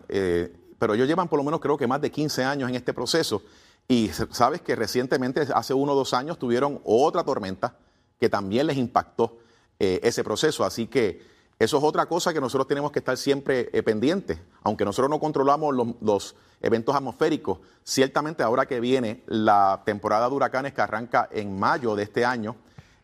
pero 0.77 0.93
ellos 0.93 1.07
llevan 1.07 1.27
por 1.27 1.39
lo 1.39 1.43
menos 1.43 1.59
creo 1.59 1.77
que 1.77 1.87
más 1.87 1.99
de 1.99 2.11
15 2.11 2.43
años 2.43 2.69
en 2.69 2.75
este 2.75 2.93
proceso 2.93 3.41
y 3.87 4.09
sabes 4.09 4.61
que 4.61 4.75
recientemente, 4.75 5.47
hace 5.53 5.73
uno 5.73 5.93
o 5.93 5.95
dos 5.95 6.13
años, 6.13 6.37
tuvieron 6.37 6.79
otra 6.83 7.23
tormenta 7.23 7.75
que 8.19 8.29
también 8.29 8.67
les 8.67 8.77
impactó 8.77 9.39
ese 10.03 10.23
proceso. 10.23 10.63
Así 10.63 10.87
que 10.87 11.21
eso 11.59 11.77
es 11.77 11.83
otra 11.83 12.05
cosa 12.07 12.33
que 12.33 12.41
nosotros 12.41 12.67
tenemos 12.67 12.91
que 12.91 12.99
estar 12.99 13.17
siempre 13.17 13.65
pendientes. 13.83 14.39
Aunque 14.63 14.85
nosotros 14.85 15.09
no 15.09 15.19
controlamos 15.19 15.95
los 16.01 16.35
eventos 16.63 16.95
atmosféricos. 16.95 17.59
Ciertamente 17.83 18.41
ahora 18.41 18.65
que 18.65 18.79
viene 18.79 19.23
la 19.27 19.83
temporada 19.85 20.27
de 20.27 20.35
huracanes 20.35 20.73
que 20.73 20.81
arranca 20.81 21.29
en 21.31 21.59
mayo 21.59 21.95
de 21.95 22.03
este 22.03 22.25
año, 22.25 22.55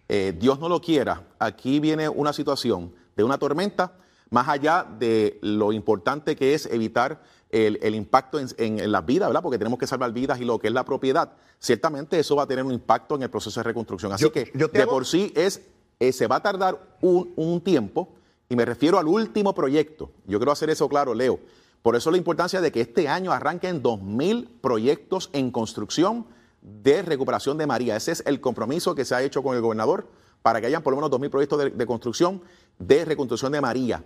eh, 0.08 0.34
Dios 0.36 0.60
no 0.60 0.68
lo 0.68 0.82
quiera, 0.82 1.22
aquí 1.38 1.80
viene 1.80 2.10
una 2.10 2.34
situación 2.34 2.92
de 3.16 3.24
una 3.24 3.38
tormenta, 3.38 3.94
más 4.32 4.48
allá 4.48 4.84
de 4.98 5.38
lo 5.44 5.72
importante 5.72 6.36
que 6.36 6.56
es 6.56 6.66
evitar 6.66 7.22
el, 7.52 7.94
impacto 7.94 8.40
en, 8.40 8.92
las 8.92 9.06
vidas, 9.06 9.30
¿verdad? 9.30 9.42
Porque 9.42 9.58
tenemos 9.58 9.78
que 9.78 9.88
salvar 9.88 10.12
vidas 10.12 10.40
y 10.40 10.46
lo 10.46 10.58
que 10.60 10.68
es 10.68 10.74
la 10.74 10.86
propiedad. 10.86 11.34
Ciertamente 11.60 12.20
eso 12.20 12.36
va 12.36 12.44
a 12.44 12.48
tener 12.48 12.64
un 12.64 12.72
impacto 12.72 13.16
en 13.16 13.24
el 13.24 13.30
proceso 13.30 13.60
de 13.60 13.66
reconstrucción. 13.66 14.12
Así 14.12 14.30
que 14.30 14.52
de 14.54 14.88
por 14.88 15.06
sí 15.06 15.34
es, 15.36 15.62
eh, 16.00 16.14
se 16.14 16.28
va 16.28 16.38
a 16.38 16.44
tardar 16.44 16.80
un, 17.02 17.62
tiempo, 17.62 18.10
y 18.48 18.56
me 18.56 18.66
refiero 18.66 18.98
al 18.98 19.08
último 19.08 19.54
proyecto. 19.54 20.12
Yo 20.26 20.40
quiero 20.40 20.52
hacer 20.52 20.70
eso 20.70 20.88
claro, 20.90 21.14
Leo. 21.14 21.40
Por 21.82 21.96
eso 21.96 22.12
la 22.12 22.18
importancia 22.18 22.62
de 22.62 22.72
que 22.72 22.82
este 22.82 23.08
año 23.08 23.32
arranquen 23.32 23.84
2.000 23.84 24.48
proyectos 24.62 25.30
en 25.34 25.52
construcción 25.52 26.26
de 26.62 27.02
recuperación 27.02 27.58
de 27.58 27.68
María. 27.68 27.96
Ese 27.96 28.12
es 28.12 28.24
el 28.26 28.42
compromiso 28.42 28.96
que 28.96 29.06
se 29.06 29.16
ha 29.16 29.22
hecho 29.22 29.44
con 29.44 29.56
el 29.56 29.62
gobernador 29.62 30.08
para 30.42 30.60
que 30.60 30.68
hayan 30.68 30.84
por 30.84 30.94
lo 30.94 30.98
menos 30.98 31.12
2.000 31.12 31.30
proyectos 31.30 31.60
de, 31.60 31.70
de 31.70 31.86
construcción 31.86 32.42
de 32.80 33.06
reconstrucción 33.06 33.52
de 33.52 33.62
María. 33.62 34.04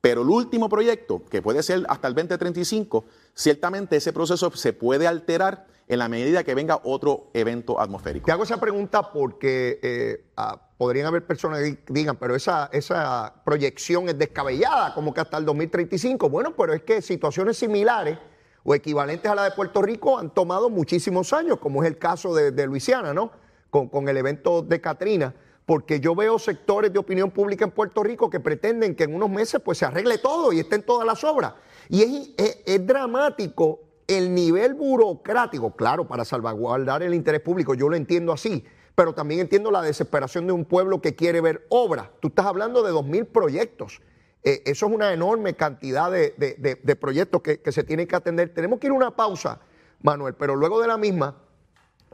Pero 0.00 0.22
el 0.22 0.28
último 0.28 0.68
proyecto, 0.68 1.24
que 1.28 1.42
puede 1.42 1.62
ser 1.62 1.84
hasta 1.88 2.06
el 2.06 2.14
2035, 2.14 3.04
ciertamente 3.34 3.96
ese 3.96 4.12
proceso 4.12 4.50
se 4.52 4.72
puede 4.72 5.06
alterar 5.08 5.66
en 5.88 5.98
la 5.98 6.08
medida 6.08 6.42
que 6.42 6.54
venga 6.54 6.80
otro 6.84 7.30
evento 7.32 7.80
atmosférico. 7.80 8.26
Te 8.26 8.32
hago 8.32 8.42
esa 8.42 8.58
pregunta 8.58 9.12
porque 9.12 9.78
eh, 9.82 10.24
ah, 10.36 10.60
podrían 10.76 11.06
haber 11.06 11.24
personas 11.26 11.60
que 11.60 11.78
digan, 11.88 12.16
pero 12.16 12.34
esa, 12.34 12.68
esa 12.72 13.42
proyección 13.44 14.08
es 14.08 14.18
descabellada, 14.18 14.94
como 14.94 15.14
que 15.14 15.20
hasta 15.20 15.38
el 15.38 15.44
2035. 15.44 16.28
Bueno, 16.28 16.54
pero 16.56 16.74
es 16.74 16.82
que 16.82 17.00
situaciones 17.02 17.56
similares 17.56 18.18
o 18.64 18.74
equivalentes 18.74 19.30
a 19.30 19.34
la 19.34 19.44
de 19.44 19.52
Puerto 19.52 19.80
Rico 19.80 20.18
han 20.18 20.30
tomado 20.30 20.68
muchísimos 20.70 21.32
años, 21.32 21.58
como 21.58 21.84
es 21.84 21.88
el 21.88 21.98
caso 21.98 22.34
de, 22.34 22.66
Luisiana, 22.66 23.14
¿no? 23.14 23.30
Con, 23.70 23.88
con 23.88 24.08
el 24.08 24.16
evento 24.16 24.62
de 24.62 24.80
Katrina. 24.80 25.34
porque 25.66 25.98
yo 25.98 26.14
veo 26.14 26.38
sectores 26.38 26.92
de 26.92 26.98
opinión 26.98 27.30
pública 27.30 27.64
en 27.64 27.72
Puerto 27.72 28.02
Rico 28.02 28.30
que 28.30 28.38
pretenden 28.38 28.94
que 28.94 29.04
en 29.04 29.14
unos 29.14 29.28
meses 29.30 29.60
pues 29.64 29.78
se 29.78 29.84
arregle 29.84 30.18
todo 30.18 30.52
y 30.52 30.60
estén 30.60 30.82
todas 30.82 31.06
las 31.06 31.22
obras. 31.24 31.54
Y 31.88 32.34
es, 32.36 32.86
dramático 32.86 33.80
el 34.06 34.34
nivel 34.34 34.74
burocrático, 34.74 35.74
claro, 35.74 36.06
para 36.06 36.24
salvaguardar 36.24 37.02
el 37.02 37.14
interés 37.14 37.40
público, 37.40 37.74
yo 37.74 37.88
lo 37.88 37.96
entiendo 37.96 38.32
así, 38.32 38.64
pero 38.94 39.14
también 39.14 39.40
entiendo 39.40 39.70
la 39.70 39.82
desesperación 39.82 40.46
de 40.46 40.52
un 40.52 40.64
pueblo 40.64 41.00
que 41.00 41.14
quiere 41.14 41.40
ver 41.40 41.66
obras. 41.68 42.08
Tú 42.20 42.28
estás 42.28 42.46
hablando 42.46 42.82
de 42.82 42.92
2.000 42.92 43.26
proyectos. 43.26 44.00
Eh, 44.42 44.62
eso 44.64 44.86
es 44.86 44.92
una 44.92 45.12
enorme 45.12 45.54
cantidad 45.54 46.10
de, 46.10 46.96
proyectos 47.00 47.42
que, 47.42 47.60
que 47.60 47.72
se 47.72 47.84
tienen 47.84 48.06
que 48.06 48.16
atender. 48.16 48.54
Tenemos 48.54 48.78
que 48.78 48.86
ir 48.86 48.92
a 48.92 48.96
una 48.96 49.16
pausa, 49.16 49.60
Manuel, 50.02 50.34
pero 50.34 50.56
luego 50.56 50.80
de 50.80 50.86
la 50.86 50.96
misma 50.96 51.36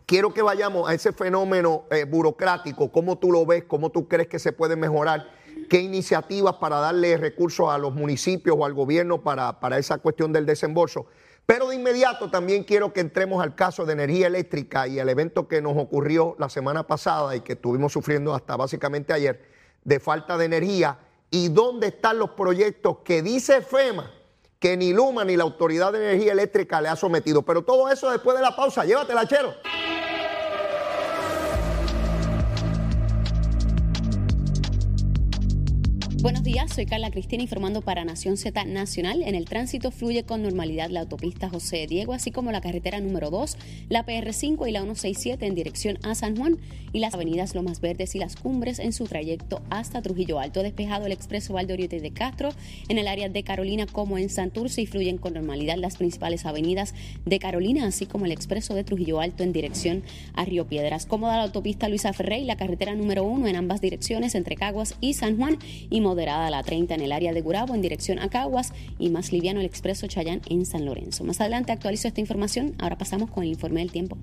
quiero 0.06 0.32
que 0.32 0.42
vayamos 0.42 0.88
a 0.88 0.94
ese 0.94 1.12
fenómeno 1.12 1.84
eh, 1.90 2.04
burocrático, 2.04 2.90
cómo 2.90 3.18
tú 3.18 3.32
lo 3.32 3.46
ves, 3.46 3.64
cómo 3.64 3.90
tú 3.90 4.08
crees 4.08 4.28
que 4.28 4.38
se 4.38 4.52
puede 4.52 4.76
mejorar, 4.76 5.26
qué 5.68 5.80
iniciativas 5.80 6.56
para 6.56 6.76
darle 6.80 7.16
recursos 7.16 7.70
a 7.70 7.78
los 7.78 7.94
municipios 7.94 8.56
o 8.58 8.64
al 8.64 8.74
gobierno 8.74 9.22
para, 9.22 9.60
para 9.60 9.78
esa 9.78 9.98
cuestión 9.98 10.32
del 10.32 10.46
desembolso. 10.46 11.06
Pero 11.46 11.68
de 11.68 11.76
inmediato 11.76 12.30
también 12.30 12.64
quiero 12.64 12.92
que 12.92 13.00
entremos 13.00 13.42
al 13.42 13.54
caso 13.54 13.84
de 13.84 13.92
energía 13.92 14.28
eléctrica 14.28 14.86
y 14.86 14.98
el 14.98 15.08
evento 15.08 15.48
que 15.48 15.60
nos 15.60 15.76
ocurrió 15.76 16.36
la 16.38 16.48
semana 16.48 16.86
pasada 16.86 17.34
y 17.36 17.40
que 17.40 17.54
estuvimos 17.54 17.92
sufriendo 17.92 18.34
hasta 18.34 18.56
básicamente 18.56 19.12
ayer 19.12 19.42
de 19.84 20.00
falta 20.00 20.38
de 20.38 20.44
energía 20.44 20.98
y 21.30 21.48
dónde 21.48 21.88
están 21.88 22.18
los 22.18 22.30
proyectos 22.30 22.98
que 23.04 23.22
dice 23.22 23.62
FEMA 23.62 24.10
que 24.62 24.76
ni 24.76 24.92
Luma 24.92 25.24
ni 25.24 25.36
la 25.36 25.42
Autoridad 25.42 25.92
de 25.92 25.98
Energía 25.98 26.32
Eléctrica 26.32 26.80
le 26.80 26.88
ha 26.88 26.94
sometido. 26.94 27.42
Pero 27.42 27.62
todo 27.62 27.90
eso 27.90 28.08
después 28.12 28.36
de 28.36 28.42
la 28.44 28.54
pausa. 28.54 28.84
Llévatela, 28.84 29.26
chero. 29.26 29.52
Buenos 36.22 36.44
días, 36.44 36.72
soy 36.72 36.86
Carla 36.86 37.10
Cristina 37.10 37.42
informando 37.42 37.82
para 37.82 38.04
Nación 38.04 38.36
Z 38.36 38.64
Nacional. 38.64 39.22
En 39.22 39.34
el 39.34 39.44
tránsito 39.44 39.90
fluye 39.90 40.22
con 40.22 40.40
normalidad 40.40 40.88
la 40.88 41.00
autopista 41.00 41.48
José 41.48 41.88
Diego, 41.88 42.12
así 42.12 42.30
como 42.30 42.52
la 42.52 42.60
carretera 42.60 43.00
número 43.00 43.28
2, 43.30 43.56
la 43.88 44.06
PR5 44.06 44.68
y 44.68 44.70
la 44.70 44.82
167 44.82 45.44
en 45.44 45.56
dirección 45.56 45.98
a 46.04 46.14
San 46.14 46.36
Juan 46.36 46.58
y 46.92 47.00
las 47.00 47.14
avenidas 47.14 47.56
Lomas 47.56 47.80
Verdes 47.80 48.14
y 48.14 48.20
Las 48.20 48.36
Cumbres 48.36 48.78
en 48.78 48.92
su 48.92 49.06
trayecto 49.06 49.62
hasta 49.68 50.00
Trujillo 50.00 50.38
Alto. 50.38 50.62
Despejado 50.62 51.06
el 51.06 51.12
expreso 51.12 51.54
Valdoriote 51.54 51.98
de 51.98 52.12
Castro 52.12 52.50
en 52.88 52.98
el 52.98 53.08
área 53.08 53.28
de 53.28 53.42
Carolina 53.42 53.86
como 53.86 54.16
en 54.16 54.30
Santurce 54.30 54.80
y 54.82 54.86
fluyen 54.86 55.18
con 55.18 55.34
normalidad 55.34 55.76
las 55.76 55.96
principales 55.96 56.46
avenidas 56.46 56.94
de 57.26 57.40
Carolina, 57.40 57.88
así 57.88 58.06
como 58.06 58.26
el 58.26 58.32
expreso 58.32 58.74
de 58.76 58.84
Trujillo 58.84 59.18
Alto 59.18 59.42
en 59.42 59.52
dirección 59.52 60.04
a 60.34 60.44
Río 60.44 60.68
Piedras. 60.68 61.04
Cómoda 61.04 61.36
la 61.38 61.42
autopista 61.42 61.88
Luisa 61.88 62.12
Ferrey 62.12 62.44
la 62.44 62.56
carretera 62.56 62.94
número 62.94 63.24
1 63.24 63.48
en 63.48 63.56
ambas 63.56 63.80
direcciones 63.80 64.36
entre 64.36 64.54
Caguas 64.54 64.94
y 65.00 65.14
San 65.14 65.36
Juan 65.36 65.58
y 65.90 66.00
moderada 66.12 66.50
la 66.50 66.62
30 66.62 66.94
en 66.94 67.00
el 67.00 67.10
área 67.10 67.32
de 67.32 67.40
Gurabo 67.40 67.74
en 67.74 67.80
dirección 67.80 68.18
a 68.18 68.28
Caguas 68.28 68.74
y 68.98 69.08
más 69.08 69.32
liviano 69.32 69.60
el 69.60 69.66
expreso 69.66 70.06
Chayán 70.06 70.42
en 70.46 70.66
San 70.66 70.84
Lorenzo. 70.84 71.24
Más 71.24 71.40
adelante 71.40 71.72
actualizo 71.72 72.06
esta 72.06 72.20
información. 72.20 72.74
Ahora 72.78 72.98
pasamos 72.98 73.30
con 73.30 73.44
el 73.44 73.48
informe 73.48 73.80
del 73.80 73.90
tiempo. 73.90 74.18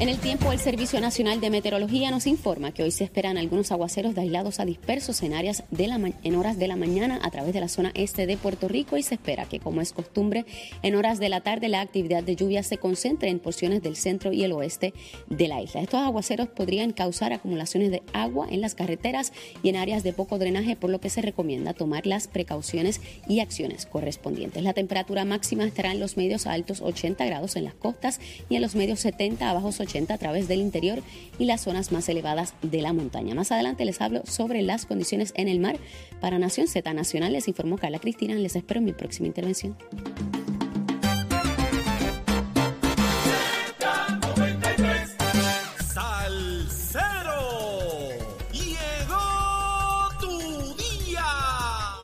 En 0.00 0.08
el 0.08 0.18
tiempo, 0.18 0.52
el 0.52 0.60
Servicio 0.60 1.00
Nacional 1.00 1.40
de 1.40 1.50
Meteorología 1.50 2.12
nos 2.12 2.28
informa 2.28 2.70
que 2.70 2.84
hoy 2.84 2.92
se 2.92 3.02
esperan 3.02 3.36
algunos 3.36 3.72
aguaceros 3.72 4.14
de 4.14 4.20
aislados 4.20 4.60
a 4.60 4.64
dispersos 4.64 5.24
en 5.24 5.34
áreas 5.34 5.64
de 5.72 5.88
la 5.88 5.98
en 6.22 6.36
horas 6.36 6.56
de 6.56 6.68
la 6.68 6.76
mañana 6.76 7.18
a 7.20 7.30
través 7.32 7.52
de 7.52 7.58
la 7.58 7.66
zona 7.66 7.90
este 7.94 8.28
de 8.28 8.36
Puerto 8.36 8.68
Rico 8.68 8.96
y 8.96 9.02
se 9.02 9.16
espera 9.16 9.46
que, 9.46 9.58
como 9.58 9.80
es 9.80 9.92
costumbre, 9.92 10.46
en 10.82 10.94
horas 10.94 11.18
de 11.18 11.28
la 11.28 11.40
tarde 11.40 11.68
la 11.68 11.80
actividad 11.80 12.22
de 12.22 12.36
lluvia 12.36 12.62
se 12.62 12.78
concentre 12.78 13.28
en 13.28 13.40
porciones 13.40 13.82
del 13.82 13.96
centro 13.96 14.32
y 14.32 14.44
el 14.44 14.52
oeste 14.52 14.94
de 15.26 15.48
la 15.48 15.60
isla. 15.60 15.80
Estos 15.80 15.98
aguaceros 15.98 16.46
podrían 16.46 16.92
causar 16.92 17.32
acumulaciones 17.32 17.90
de 17.90 18.04
agua 18.12 18.46
en 18.48 18.60
las 18.60 18.76
carreteras 18.76 19.32
y 19.64 19.68
en 19.70 19.76
áreas 19.76 20.04
de 20.04 20.12
poco 20.12 20.38
drenaje, 20.38 20.76
por 20.76 20.90
lo 20.90 21.00
que 21.00 21.10
se 21.10 21.22
recomienda 21.22 21.74
tomar 21.74 22.06
las 22.06 22.28
precauciones 22.28 23.00
y 23.26 23.40
acciones 23.40 23.84
correspondientes. 23.84 24.62
La 24.62 24.74
temperatura 24.74 25.24
máxima 25.24 25.64
estará 25.64 25.90
en 25.90 25.98
los 25.98 26.16
medios 26.16 26.46
a 26.46 26.52
altos 26.52 26.82
80 26.82 27.26
grados 27.26 27.56
en 27.56 27.64
las 27.64 27.74
costas 27.74 28.20
y 28.48 28.54
en 28.54 28.62
los 28.62 28.76
medios 28.76 29.00
70 29.00 29.50
a 29.50 29.54
bajos 29.54 29.80
80 29.88 30.14
a 30.14 30.18
través 30.18 30.48
del 30.48 30.60
interior 30.60 31.00
y 31.38 31.46
las 31.46 31.62
zonas 31.62 31.92
más 31.92 32.08
elevadas 32.08 32.54
de 32.62 32.82
la 32.82 32.92
montaña. 32.92 33.34
Más 33.34 33.50
adelante 33.52 33.84
les 33.84 34.00
hablo 34.00 34.22
sobre 34.26 34.62
las 34.62 34.86
condiciones 34.86 35.32
en 35.36 35.48
el 35.48 35.58
mar. 35.58 35.78
Para 36.20 36.38
Nación 36.38 36.68
Z 36.68 36.92
Nacional 36.92 37.32
les 37.32 37.48
informó 37.48 37.78
Carla 37.78 37.98
Cristina. 37.98 38.34
Les 38.34 38.56
espero 38.56 38.78
en 38.78 38.86
mi 38.86 38.92
próxima 38.92 39.26
intervención. 39.26 39.76